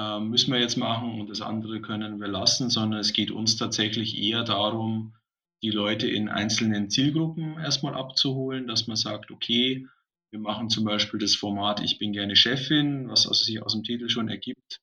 äh, 0.00 0.20
müssen 0.20 0.52
wir 0.52 0.60
jetzt 0.60 0.76
machen 0.76 1.20
und 1.20 1.28
das 1.28 1.42
andere 1.42 1.80
können 1.80 2.20
wir 2.20 2.28
lassen, 2.28 2.70
sondern 2.70 3.00
es 3.00 3.12
geht 3.12 3.30
uns 3.30 3.56
tatsächlich 3.56 4.16
eher 4.16 4.44
darum, 4.44 5.14
die 5.62 5.70
Leute 5.70 6.08
in 6.08 6.28
einzelnen 6.28 6.88
Zielgruppen 6.88 7.58
erstmal 7.58 7.94
abzuholen, 7.94 8.66
dass 8.66 8.86
man 8.86 8.96
sagt, 8.96 9.30
okay, 9.30 9.86
wir 10.30 10.40
machen 10.40 10.70
zum 10.70 10.84
Beispiel 10.84 11.20
das 11.20 11.34
Format 11.34 11.82
Ich 11.82 11.98
bin 11.98 12.12
gerne 12.12 12.36
Chefin, 12.36 13.08
was 13.08 13.26
also 13.26 13.44
sich 13.44 13.62
aus 13.62 13.72
dem 13.72 13.82
Titel 13.82 14.08
schon 14.08 14.28
ergibt, 14.28 14.80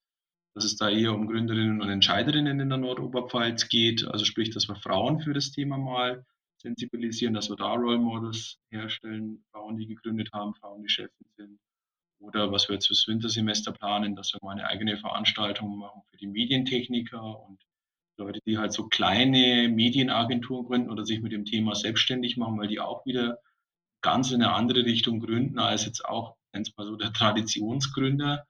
dass 0.54 0.66
es 0.66 0.76
da 0.76 0.90
eher 0.90 1.16
um 1.16 1.28
Gründerinnen 1.28 1.82
und 1.82 1.90
Entscheiderinnen 1.90 2.60
in 2.60 2.70
der 2.70 2.78
Nordoberpfalz 2.78 3.70
geht, 3.70 4.06
also 4.06 4.24
sprich, 4.24 4.52
dass 4.52 4.68
wir 4.68 4.76
Frauen 4.76 5.22
für 5.22 5.34
das 5.34 5.52
Thema 5.52 5.78
mal 5.78 6.26
sensibilisieren, 6.62 7.34
dass 7.34 7.50
wir 7.50 7.56
da 7.56 7.74
Role 7.74 7.98
Models 7.98 8.60
herstellen, 8.70 9.44
Frauen, 9.52 9.78
die 9.78 9.88
gegründet 9.88 10.30
haben, 10.34 10.54
Frauen, 10.56 10.84
die 10.84 10.90
Chefin 10.90 11.28
sind 11.38 11.60
oder 12.20 12.52
was 12.52 12.68
wir 12.68 12.76
jetzt 12.76 12.88
fürs 12.88 13.08
Wintersemester 13.08 13.72
planen, 13.72 14.16
dass 14.16 14.34
wir 14.34 14.40
mal 14.42 14.52
eine 14.52 14.68
eigene 14.68 14.98
Veranstaltung 14.98 15.78
machen 15.78 16.02
für 16.10 16.18
die 16.18 16.28
Medientechniker 16.28 17.42
und 17.48 17.60
Leute, 18.18 18.40
die 18.46 18.58
halt 18.58 18.74
so 18.74 18.88
kleine 18.88 19.70
Medienagenturen 19.70 20.66
gründen 20.66 20.90
oder 20.90 21.06
sich 21.06 21.22
mit 21.22 21.32
dem 21.32 21.46
Thema 21.46 21.76
selbstständig 21.76 22.36
machen, 22.38 22.58
weil 22.58 22.68
die 22.68 22.80
auch 22.80 23.06
wieder 23.06 23.40
ganz 24.02 24.32
in 24.32 24.42
eine 24.42 24.54
andere 24.54 24.86
Richtung 24.86 25.20
gründen 25.20 25.60
als 25.60 25.86
jetzt 25.86 26.04
auch, 26.04 26.36
nennt 26.54 26.76
mal 26.78 26.86
so, 26.86 26.96
der 26.96 27.14
Traditionsgründer, 27.14 28.48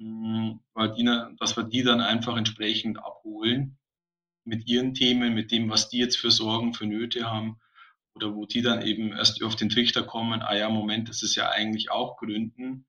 hm, 0.00 0.60
weil 0.74 0.94
die, 0.94 1.04
dass 1.38 1.56
wir 1.56 1.64
die 1.64 1.82
dann 1.82 2.00
einfach 2.00 2.36
entsprechend 2.36 2.98
abholen 2.98 3.78
mit 4.44 4.66
ihren 4.68 4.94
Themen, 4.94 5.34
mit 5.34 5.52
dem, 5.52 5.70
was 5.70 5.88
die 5.88 5.98
jetzt 5.98 6.16
für 6.18 6.30
Sorgen, 6.30 6.74
für 6.74 6.86
Nöte 6.86 7.30
haben 7.30 7.58
oder 8.14 8.34
wo 8.34 8.46
die 8.46 8.62
dann 8.62 8.82
eben 8.82 9.12
erst 9.12 9.42
auf 9.42 9.56
den 9.56 9.68
Trichter 9.70 10.02
kommen, 10.02 10.42
ah 10.42 10.54
ja, 10.54 10.68
Moment, 10.68 11.08
das 11.08 11.22
ist 11.22 11.34
ja 11.34 11.50
eigentlich 11.50 11.90
auch 11.90 12.16
Gründen 12.18 12.86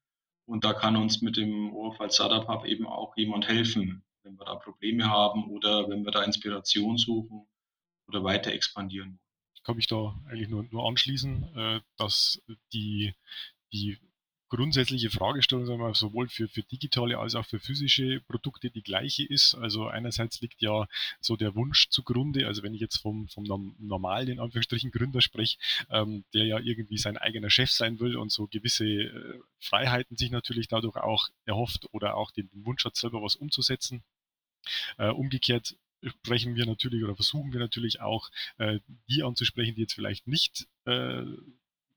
und 0.50 0.64
da 0.64 0.74
kann 0.74 0.96
uns 0.96 1.22
mit 1.22 1.38
dem 1.38 1.72
Oberpfalz 1.74 2.16
Startup 2.16 2.48
Hub 2.48 2.66
eben 2.66 2.88
auch 2.88 3.16
jemand 3.16 3.48
helfen, 3.48 4.04
wenn 4.24 4.36
wir 4.38 4.46
da 4.46 4.56
Probleme 4.56 5.08
haben 5.08 5.48
oder 5.52 5.88
wenn 5.90 6.04
wir 6.04 6.12
da 6.12 6.24
Inspiration 6.24 6.98
suchen 6.98 7.48
oder 8.08 8.24
weiter 8.24 8.52
expandieren. 8.52 9.20
Ich 9.54 9.62
kann 9.62 9.76
mich 9.76 9.86
da 9.86 10.20
eigentlich 10.28 10.50
nur, 10.50 10.66
nur 10.72 10.88
anschließen, 10.88 11.56
äh, 11.56 11.82
dass 11.98 12.42
die, 12.74 13.14
die 13.72 14.00
grundsätzliche 14.50 15.10
Fragestellung 15.10 15.66
sagen 15.66 15.80
wir, 15.80 15.94
sowohl 15.94 16.28
für, 16.28 16.48
für 16.48 16.64
digitale 16.64 17.18
als 17.18 17.36
auch 17.36 17.46
für 17.46 17.60
physische 17.60 18.20
Produkte 18.22 18.70
die 18.70 18.82
gleiche 18.82 19.24
ist. 19.24 19.56
Also 19.56 19.88
einerseits 19.88 20.42
liegt 20.42 20.62
ja 20.62 20.88
so 21.20 21.36
der 21.36 21.56
Wunsch 21.56 21.90
zugrunde, 21.90 22.48
also 22.48 22.64
wenn 22.64 22.74
ich 22.74 22.82
jetzt 22.82 22.98
vom, 22.98 23.28
vom 23.30 23.44
normalen, 23.80 24.30
in 24.30 24.40
Anführungsstrichen, 24.40 24.92
Gründer 24.92 25.22
spreche, 25.22 25.58
ähm, 25.90 26.26
der 26.34 26.46
ja 26.46 26.60
irgendwie 26.60 26.98
sein 26.98 27.18
eigener 27.18 27.50
Chef 27.50 27.72
sein 27.72 28.00
will 28.00 28.18
und 28.18 28.32
so 28.32 28.48
gewisse 28.48 28.86
äh, 28.86 29.40
Freiheiten 29.60 30.18
sich 30.18 30.32
natürlich 30.32 30.68
dadurch 30.68 30.98
auch 30.98 31.30
erhofft 31.46 31.88
oder 31.92 32.16
auch 32.16 32.32
den, 32.32 32.50
den 32.50 32.66
Wunsch 32.66 32.84
hat, 32.86 32.96
selber 32.96 33.22
was 33.22 33.36
umzusetzen. 33.36 34.04
Äh, 34.98 35.10
umgekehrt 35.10 35.76
sprechen 36.04 36.56
wir 36.56 36.66
natürlich 36.66 37.04
oder 37.04 37.16
versuchen 37.16 37.52
wir 37.52 37.60
natürlich 37.60 38.02
auch, 38.02 38.30
äh, 38.58 38.80
die 39.10 39.24
anzusprechen, 39.24 39.76
die 39.76 39.82
jetzt 39.82 39.94
vielleicht 39.94 40.28
nicht 40.28 40.68
äh, 40.86 41.24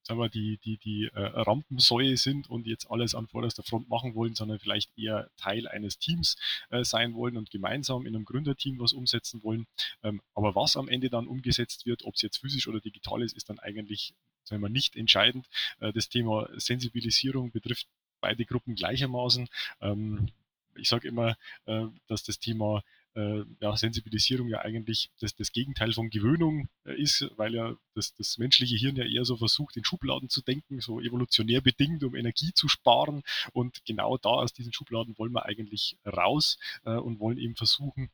sagen 0.03 0.21
wir, 0.21 0.29
die, 0.29 0.59
die, 0.59 0.79
die 0.79 1.11
äh, 1.13 1.21
Rampensäue 1.21 2.17
sind 2.17 2.49
und 2.51 2.67
jetzt 2.67 2.91
alles 2.91 3.15
an 3.15 3.29
vorderster 3.29 3.63
Front 3.63 3.89
machen 3.89 4.15
wollen, 4.15 4.35
sondern 4.35 4.59
vielleicht 4.59 4.97
eher 4.99 5.31
Teil 5.37 5.69
eines 5.69 5.99
Teams 5.99 6.37
äh, 6.71 6.85
sein 6.85 7.15
wollen 7.15 7.37
und 7.37 7.51
gemeinsam 7.51 8.07
in 8.07 8.15
einem 8.15 8.25
Gründerteam 8.25 8.79
was 8.79 8.93
umsetzen 8.93 9.43
wollen. 9.43 9.67
Ähm, 10.03 10.21
aber 10.35 10.55
was 10.55 10.77
am 10.77 10.89
Ende 10.89 11.11
dann 11.11 11.27
umgesetzt 11.27 11.87
wird, 11.87 12.05
ob 12.05 12.15
es 12.15 12.23
jetzt 12.23 12.39
physisch 12.39 12.69
oder 12.69 12.81
digital 12.81 13.23
ist, 13.23 13.37
ist 13.37 13.49
dann 13.49 13.59
eigentlich 13.59 14.15
sagen 14.45 14.63
wir, 14.63 14.69
nicht 14.69 14.97
entscheidend. 14.97 15.49
Äh, 15.81 15.93
das 15.93 16.09
Thema 16.09 16.49
Sensibilisierung 16.57 17.51
betrifft 17.51 17.87
beide 18.21 18.45
Gruppen 18.45 18.75
gleichermaßen. 18.75 19.49
Ähm, 19.81 20.29
ich 20.75 20.89
sage 20.89 21.09
immer, 21.09 21.37
äh, 21.67 21.87
dass 22.07 22.23
das 22.23 22.39
Thema 22.39 22.83
äh, 23.15 23.45
ja, 23.61 23.77
Sensibilisierung 23.77 24.49
ja 24.49 24.61
eigentlich 24.61 25.11
das, 25.21 25.35
das 25.35 25.53
Gegenteil 25.53 25.93
von 25.93 26.11
Gewöhnung 26.11 26.69
äh, 26.85 27.01
ist, 27.01 27.31
weil 27.37 27.55
ja 27.55 27.77
das, 27.95 28.15
das 28.15 28.39
menschliche 28.39 28.77
Hirn 28.77 28.97
ja 28.97 29.05
eher 29.05 29.25
so 29.25 29.37
versucht, 29.37 29.77
in 29.77 29.85
Schubladen 29.85 30.29
zu 30.29 30.43
denken, 30.43 30.81
so 30.81 31.01
evolutionär 31.01 31.61
bedingt, 31.61 32.05
um 32.05 32.15
Energie 32.15 32.53
zu 32.55 32.69
sparen. 32.69 33.23
Und 33.53 33.85
genau 33.85 34.17
da 34.19 34.31
aus 34.31 34.53
diesen 34.53 34.73
Schubladen 34.73 35.17
wollen 35.19 35.33
wir 35.33 35.47
eigentlich 35.47 35.99
raus 36.07 36.59
äh, 36.85 36.93
und 36.93 37.21
wollen 37.21 37.39
eben 37.39 37.57
versuchen, 37.57 38.11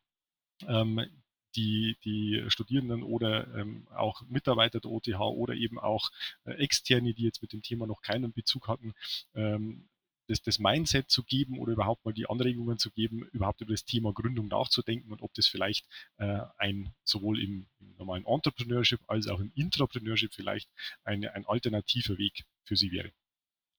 ähm, 0.67 1.07
die, 1.57 1.97
die 2.05 2.45
Studierenden 2.49 3.03
oder 3.03 3.53
ähm, 3.55 3.87
auch 3.95 4.23
Mitarbeiter 4.29 4.81
der 4.81 4.91
OTH 4.91 5.19
oder 5.19 5.55
eben 5.55 5.79
auch 5.79 6.11
äh, 6.45 6.53
Externe, 6.53 7.15
die 7.15 7.25
jetzt 7.25 7.43
mit 7.43 7.53
dem 7.53 7.63
Thema 7.63 7.87
noch 7.87 8.03
keinen 8.03 8.33
Bezug 8.33 8.69
hatten, 8.69 8.95
ähm, 9.35 9.89
das, 10.29 10.43
das 10.43 10.59
Mindset 10.59 11.11
zu 11.11 11.25
geben 11.25 11.59
oder 11.59 11.73
überhaupt 11.73 12.05
mal 12.05 12.13
die 12.13 12.29
Anregungen 12.29 12.79
zu 12.79 12.91
geben, 12.91 13.25
überhaupt 13.33 13.61
über 13.61 13.73
das 13.73 13.85
Thema 13.85 14.13
Gründung 14.13 14.49
nachzudenken 14.49 15.11
und 15.13 15.23
ob 15.23 15.35
das 15.35 15.47
vielleicht 15.47 15.87
äh, 16.19 16.41
ein 16.57 16.95
sowohl 17.05 17.43
im, 17.43 17.67
im, 17.81 17.95
normalen 17.97 18.25
Entrepreneurship 18.27 19.01
als 19.07 19.27
auch 19.27 19.41
im 19.41 19.53
Intrapreneurship 19.55 20.33
vielleicht 20.33 20.71
eine, 21.05 21.35
ein 21.35 21.47
alternativer 21.47 22.19
Weg 22.19 22.45
für 22.65 22.77
sie 22.77 22.93
wäre. 22.93 23.11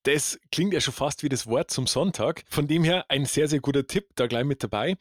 Das 0.04 0.40
klingt 0.52 0.74
ja 0.74 0.82
schon 0.82 0.94
fast 0.94 1.24
wie 1.24 1.30
das 1.30 1.46
Wort 1.46 1.72
zum 1.72 1.86
Sonntag. 1.86 2.44
Von 2.48 2.68
dem 2.68 2.84
her 2.84 3.06
ein 3.10 3.26
sehr, 3.26 3.48
sehr 3.48 3.60
guter 3.60 3.86
Tipp 3.86 4.08
da 4.16 4.28
gleich 4.28 4.46
mit 4.46 4.64
dabei. 4.64 4.96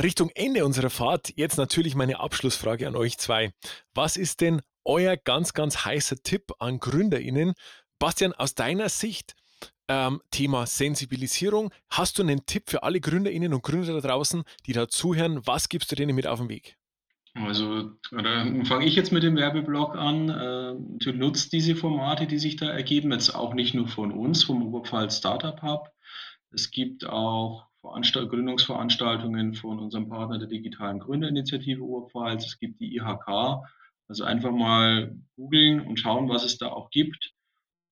Richtung 0.00 0.30
Ende 0.30 0.64
unserer 0.64 0.90
Fahrt 0.90 1.32
jetzt 1.36 1.56
natürlich 1.56 1.96
meine 1.96 2.20
Abschlussfrage 2.20 2.86
an 2.86 2.94
euch 2.94 3.18
zwei. 3.18 3.52
Was 3.94 4.16
ist 4.16 4.40
denn 4.40 4.62
euer 4.84 5.16
ganz, 5.16 5.54
ganz 5.54 5.84
heißer 5.84 6.22
Tipp 6.22 6.52
an 6.60 6.78
GründerInnen? 6.78 7.54
Bastian, 7.98 8.32
aus 8.32 8.54
deiner 8.54 8.88
Sicht, 8.88 9.34
ähm, 9.88 10.20
Thema 10.30 10.66
Sensibilisierung. 10.66 11.70
Hast 11.90 12.18
du 12.18 12.22
einen 12.22 12.46
Tipp 12.46 12.64
für 12.66 12.82
alle 12.82 13.00
GründerInnen 13.00 13.54
und 13.54 13.62
Gründer 13.62 14.00
da 14.00 14.08
draußen, 14.08 14.44
die 14.66 14.72
da 14.72 14.88
zuhören? 14.88 15.40
Was 15.46 15.68
gibst 15.68 15.90
du 15.90 15.96
denen 15.96 16.14
mit 16.14 16.26
auf 16.26 16.38
den 16.38 16.48
Weg? 16.48 16.76
Also, 17.34 17.92
fange 18.10 18.84
ich 18.84 18.96
jetzt 18.96 19.12
mit 19.12 19.22
dem 19.22 19.36
Werbeblock 19.36 19.96
an. 19.96 20.28
Äh, 20.28 20.74
du 21.04 21.12
nutzt 21.12 21.52
diese 21.52 21.76
Formate, 21.76 22.26
die 22.26 22.38
sich 22.38 22.56
da 22.56 22.68
ergeben, 22.68 23.12
jetzt 23.12 23.34
auch 23.34 23.54
nicht 23.54 23.74
nur 23.74 23.86
von 23.86 24.12
uns, 24.12 24.44
vom 24.44 24.62
Oberpfalz 24.62 25.18
Startup 25.18 25.60
Hub. 25.62 25.88
Es 26.50 26.70
gibt 26.70 27.06
auch 27.06 27.66
Veranstalt 27.80 28.30
Gründungsveranstaltungen 28.30 29.54
von 29.54 29.78
unserem 29.78 30.08
Partner 30.08 30.38
der 30.38 30.48
digitalen 30.48 30.98
Gründerinitiative 30.98 31.82
Oberpfalz. 31.82 32.44
Es 32.46 32.58
gibt 32.58 32.80
die 32.80 32.96
IHK. 32.96 33.62
Also 34.08 34.24
einfach 34.24 34.50
mal 34.50 35.14
googeln 35.36 35.80
und 35.80 36.00
schauen, 36.00 36.28
was 36.28 36.44
es 36.44 36.58
da 36.58 36.68
auch 36.68 36.90
gibt 36.90 37.34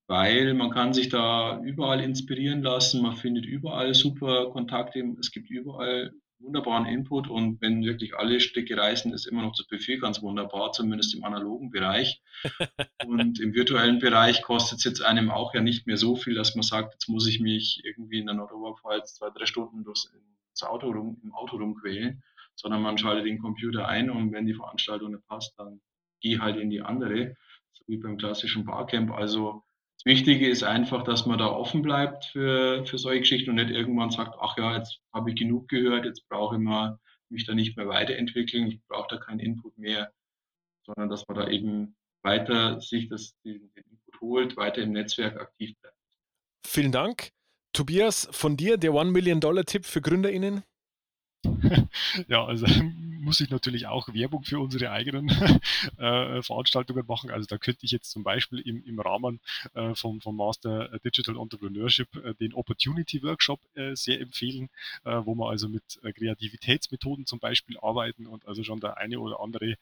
weil 0.07 0.53
man 0.53 0.71
kann 0.71 0.93
sich 0.93 1.09
da 1.09 1.61
überall 1.61 1.99
inspirieren 1.99 2.61
lassen, 2.61 3.01
man 3.01 3.17
findet 3.17 3.45
überall 3.45 3.93
super 3.93 4.49
Kontakte, 4.51 5.03
es 5.19 5.31
gibt 5.31 5.49
überall 5.49 6.13
wunderbaren 6.39 6.85
Input 6.85 7.27
und 7.29 7.61
wenn 7.61 7.83
wirklich 7.83 8.15
alle 8.15 8.39
Stücke 8.39 8.77
reißen, 8.77 9.13
ist 9.13 9.25
immer 9.25 9.41
noch 9.41 9.55
das 9.55 9.67
Buffet 9.67 9.97
ganz 9.97 10.21
wunderbar, 10.21 10.71
zumindest 10.71 11.15
im 11.15 11.23
analogen 11.23 11.71
Bereich. 11.71 12.21
Und 13.05 13.39
im 13.39 13.53
virtuellen 13.53 13.99
Bereich 13.99 14.43
kostet 14.43 14.79
es 14.79 14.83
jetzt 14.83 15.01
einem 15.01 15.31
auch 15.31 15.53
ja 15.53 15.61
nicht 15.61 15.87
mehr 15.87 15.97
so 15.97 16.15
viel, 16.15 16.35
dass 16.35 16.55
man 16.55 16.63
sagt, 16.63 16.93
jetzt 16.93 17.09
muss 17.09 17.27
ich 17.27 17.39
mich 17.39 17.81
irgendwie 17.83 18.19
in 18.19 18.27
der 18.27 18.35
Nordoberpfalz 18.35 19.15
zwei, 19.15 19.29
drei 19.29 19.45
Stunden 19.45 19.83
durchs 19.83 20.11
Auto 20.61 20.91
rum, 20.91 21.19
im 21.23 21.33
Auto 21.33 21.57
rumquälen, 21.57 22.21
sondern 22.55 22.81
man 22.81 22.97
schaltet 22.97 23.25
den 23.25 23.39
Computer 23.39 23.87
ein 23.87 24.09
und 24.09 24.31
wenn 24.31 24.45
die 24.45 24.53
Veranstaltung 24.53 25.11
nicht 25.11 25.25
passt, 25.27 25.57
dann 25.57 25.81
geh 26.21 26.39
halt 26.39 26.57
in 26.57 26.69
die 26.69 26.81
andere, 26.81 27.35
so 27.73 27.83
wie 27.87 27.97
beim 27.97 28.17
klassischen 28.17 28.65
Barcamp. 28.65 29.11
Also 29.11 29.63
Wichtige 30.07 30.47
ist 30.49 30.63
einfach, 30.63 31.03
dass 31.03 31.25
man 31.25 31.37
da 31.37 31.47
offen 31.47 31.81
bleibt 31.81 32.25
für, 32.25 32.85
für 32.85 32.97
solche 32.97 33.19
Geschichten 33.19 33.51
und 33.51 33.57
nicht 33.57 33.69
irgendwann 33.69 34.09
sagt, 34.09 34.35
ach 34.41 34.57
ja, 34.57 34.75
jetzt 34.77 34.99
habe 35.13 35.29
ich 35.29 35.35
genug 35.35 35.67
gehört, 35.67 36.05
jetzt 36.05 36.27
brauche 36.29 36.55
ich 36.55 36.61
mal 36.61 36.97
mich 37.29 37.45
da 37.45 37.53
nicht 37.53 37.75
mehr 37.75 37.87
weiterentwickeln, 37.87 38.67
ich 38.67 38.79
brauche 38.87 39.07
da 39.09 39.17
keinen 39.17 39.39
Input 39.39 39.77
mehr, 39.77 40.11
sondern 40.85 41.09
dass 41.09 41.27
man 41.27 41.37
da 41.37 41.49
eben 41.49 41.95
weiter 42.23 42.79
sich 42.79 43.09
das, 43.09 43.35
den, 43.43 43.71
den 43.73 43.83
Input 43.83 44.21
holt, 44.21 44.57
weiter 44.57 44.81
im 44.81 44.93
Netzwerk 44.93 45.39
aktiv 45.39 45.75
bleibt. 45.81 45.97
Vielen 46.65 46.91
Dank. 46.91 47.29
Tobias, 47.73 48.27
von 48.31 48.57
dir 48.57 48.77
der 48.77 48.93
One 48.93 49.11
Million 49.11 49.39
Dollar 49.39 49.65
Tipp 49.65 49.85
für 49.85 50.01
GründerInnen? 50.01 50.63
ja, 52.27 52.45
also 52.45 52.65
muss 53.27 53.41
ich 53.41 53.49
natürlich 53.49 53.87
auch 53.87 54.07
Werbung 54.13 54.43
für 54.43 54.57
unsere 54.57 54.89
eigenen 54.89 55.27
äh, 55.97 56.41
Veranstaltungen 56.41 57.05
machen. 57.05 57.29
Also 57.29 57.45
da 57.45 57.57
könnte 57.57 57.85
ich 57.85 57.91
jetzt 57.91 58.09
zum 58.09 58.23
Beispiel 58.23 58.59
im, 58.59 58.81
im 58.85 59.01
Rahmen 59.01 59.41
äh, 59.73 59.93
vom, 59.95 60.21
vom 60.21 60.37
Master 60.37 60.97
Digital 60.99 61.35
Entrepreneurship 61.35 62.07
äh, 62.23 62.33
den 62.35 62.53
Opportunity 62.53 63.21
Workshop 63.23 63.59
äh, 63.75 63.95
sehr 63.97 64.21
empfehlen, 64.21 64.69
äh, 65.03 65.19
wo 65.25 65.35
wir 65.35 65.49
also 65.49 65.67
mit 65.67 65.99
äh, 66.03 66.13
Kreativitätsmethoden 66.13 67.25
zum 67.25 67.39
Beispiel 67.39 67.77
arbeiten 67.81 68.27
und 68.27 68.47
also 68.47 68.63
schon 68.63 68.79
der 68.79 68.97
eine 68.97 69.19
oder 69.19 69.41
andere 69.41 69.75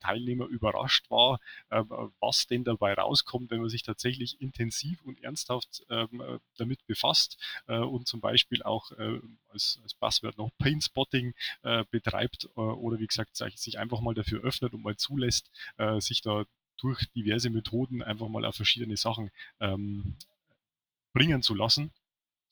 Teilnehmer 0.00 0.46
überrascht 0.46 1.08
war, 1.10 1.38
was 1.68 2.46
denn 2.46 2.64
dabei 2.64 2.94
rauskommt, 2.94 3.50
wenn 3.50 3.60
man 3.60 3.68
sich 3.68 3.82
tatsächlich 3.82 4.40
intensiv 4.40 5.00
und 5.04 5.22
ernsthaft 5.22 5.84
ähm, 5.88 6.40
damit 6.56 6.84
befasst 6.86 7.38
und 7.66 8.08
zum 8.08 8.20
Beispiel 8.20 8.62
auch 8.62 8.90
als, 9.50 9.78
als 9.82 9.94
Passwort 9.94 10.38
noch 10.38 10.50
Painspotting 10.58 11.34
betreibt 11.90 12.48
oder 12.56 12.87
wie 12.98 13.06
gesagt 13.06 13.36
sich 13.36 13.78
einfach 13.78 14.00
mal 14.00 14.14
dafür 14.14 14.42
öffnet 14.42 14.74
und 14.74 14.82
mal 14.82 14.96
zulässt, 14.96 15.50
äh, 15.76 16.00
sich 16.00 16.22
da 16.22 16.44
durch 16.78 17.06
diverse 17.14 17.50
Methoden 17.50 18.02
einfach 18.02 18.28
mal 18.28 18.44
auf 18.44 18.54
verschiedene 18.54 18.96
Sachen 18.96 19.30
ähm, 19.60 20.16
bringen 21.12 21.42
zu 21.42 21.54
lassen. 21.54 21.90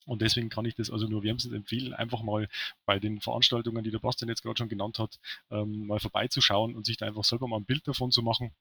Und 0.04 0.22
deswegen 0.22 0.50
kann 0.50 0.64
ich 0.64 0.76
das 0.76 0.90
also 0.90 1.08
nur 1.08 1.24
wärmstens 1.24 1.52
empfehlen, 1.52 1.92
einfach 1.92 2.22
mal 2.22 2.48
bei 2.84 3.00
den 3.00 3.20
Veranstaltungen, 3.20 3.82
die 3.82 3.90
der 3.90 3.98
Bastian 3.98 4.28
jetzt 4.28 4.42
gerade 4.42 4.56
schon 4.56 4.68
genannt 4.68 4.98
hat, 4.98 5.18
ähm, 5.50 5.86
mal 5.86 5.98
vorbeizuschauen 5.98 6.76
und 6.76 6.86
sich 6.86 6.96
da 6.96 7.06
einfach 7.06 7.24
selber 7.24 7.48
mal 7.48 7.56
ein 7.56 7.64
Bild 7.64 7.86
davon 7.88 8.12
zu 8.12 8.22
machen 8.22 8.52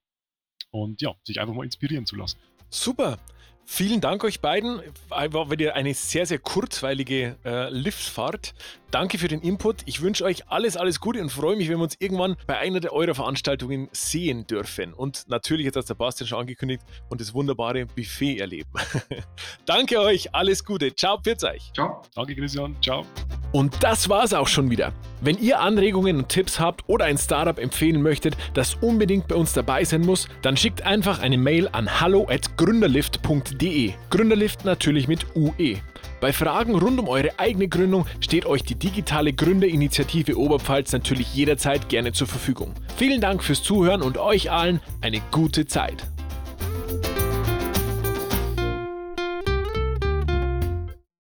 und 0.72 1.02
ja, 1.02 1.16
sich 1.24 1.40
einfach 1.40 1.54
mal 1.54 1.64
inspirieren 1.64 2.08
zu 2.08 2.16
lassen. 2.16 2.40
Super. 2.70 3.20
Vielen 3.67 3.99
Dank 3.99 4.23
euch 4.23 4.41
beiden. 4.41 4.80
War 5.10 5.49
wieder 5.49 5.75
eine 5.75 5.93
sehr, 5.95 6.25
sehr 6.25 6.38
kurzweilige 6.39 7.36
äh, 7.43 7.69
Liftfahrt. 7.69 8.54
Danke 8.91 9.17
für 9.17 9.28
den 9.28 9.41
Input. 9.41 9.82
Ich 9.86 10.01
wünsche 10.01 10.23
euch 10.23 10.47
alles, 10.47 10.78
alles 10.78 11.01
Gute 11.01 11.19
und 11.19 11.30
freue 11.30 11.58
mich, 11.58 11.67
wenn 11.67 11.80
wir 11.80 11.84
uns 11.84 11.97
irgendwann 11.99 12.38
bei 12.47 12.58
einer 12.58 12.80
der 12.80 12.93
eurer 12.93 13.15
Veranstaltungen 13.15 13.89
sehen 13.91 14.47
dürfen. 14.47 14.93
Und 14.93 15.28
natürlich, 15.28 15.65
jetzt 15.65 15.75
hat 15.75 15.89
der 15.89 15.95
Bastian 15.95 16.28
schon 16.28 16.39
angekündigt, 16.39 16.82
und 17.10 17.19
das 17.19 17.34
wunderbare 17.34 17.88
Buffet 17.88 18.38
erleben. 18.38 18.69
Danke 19.65 19.99
euch, 19.99 20.34
alles 20.34 20.63
Gute. 20.63 20.95
Ciao, 20.95 21.19
pfiat 21.19 21.43
euch. 21.43 21.73
Ciao. 21.73 22.04
Danke, 22.15 22.36
Christian. 22.36 22.75
Ciao. 22.82 23.06
Und 23.51 23.84
das 23.84 24.08
war's 24.08 24.34
auch 24.34 24.47
schon 24.47 24.69
wieder. 24.69 24.93
Wenn 25.21 25.38
ihr 25.39 25.60
Anregungen 25.60 26.17
und 26.17 26.30
Tipps 26.30 26.60
habt 26.60 26.88
oder 26.88 27.06
ein 27.06 27.17
Startup 27.17 27.58
empfehlen 27.58 28.01
möchtet, 28.01 28.38
das 28.54 28.75
unbedingt 28.75 29.28
bei 29.28 29.36
uns 29.36 29.54
dabei 29.54 29.84
sein 29.84 30.01
muss, 30.01 30.28
dann 30.41 30.56
schickt 30.56 30.84
einfach 30.84 31.19
eine 31.19 31.38
Mail 31.38 31.67
an 31.71 31.99
hallo@gründerlift.de. 31.99 33.55
Gründerlift 34.10 34.65
natürlich 34.65 35.08
mit 35.08 35.26
UE. 35.36 35.78
Bei 36.22 36.34
Fragen 36.34 36.76
rund 36.76 37.00
um 37.00 37.08
eure 37.08 37.38
eigene 37.38 37.68
Gründung 37.68 38.06
steht 38.20 38.46
euch 38.46 38.63
die 38.63 38.76
digitale 38.76 39.34
Gründerinitiative 39.34 40.38
Oberpfalz 40.38 40.91
natürlich 40.91 41.34
jederzeit 41.36 41.89
gerne 41.89 42.13
zur 42.13 42.28
Verfügung. 42.28 42.74
Vielen 42.98 43.22
Dank 43.22 43.44
fürs 43.44 43.63
Zuhören 43.63 44.02
und 44.02 44.18
euch 44.18 44.52
allen 44.52 44.80
eine 45.02 45.22
gute 45.32 45.65
Zeit. 45.65 46.08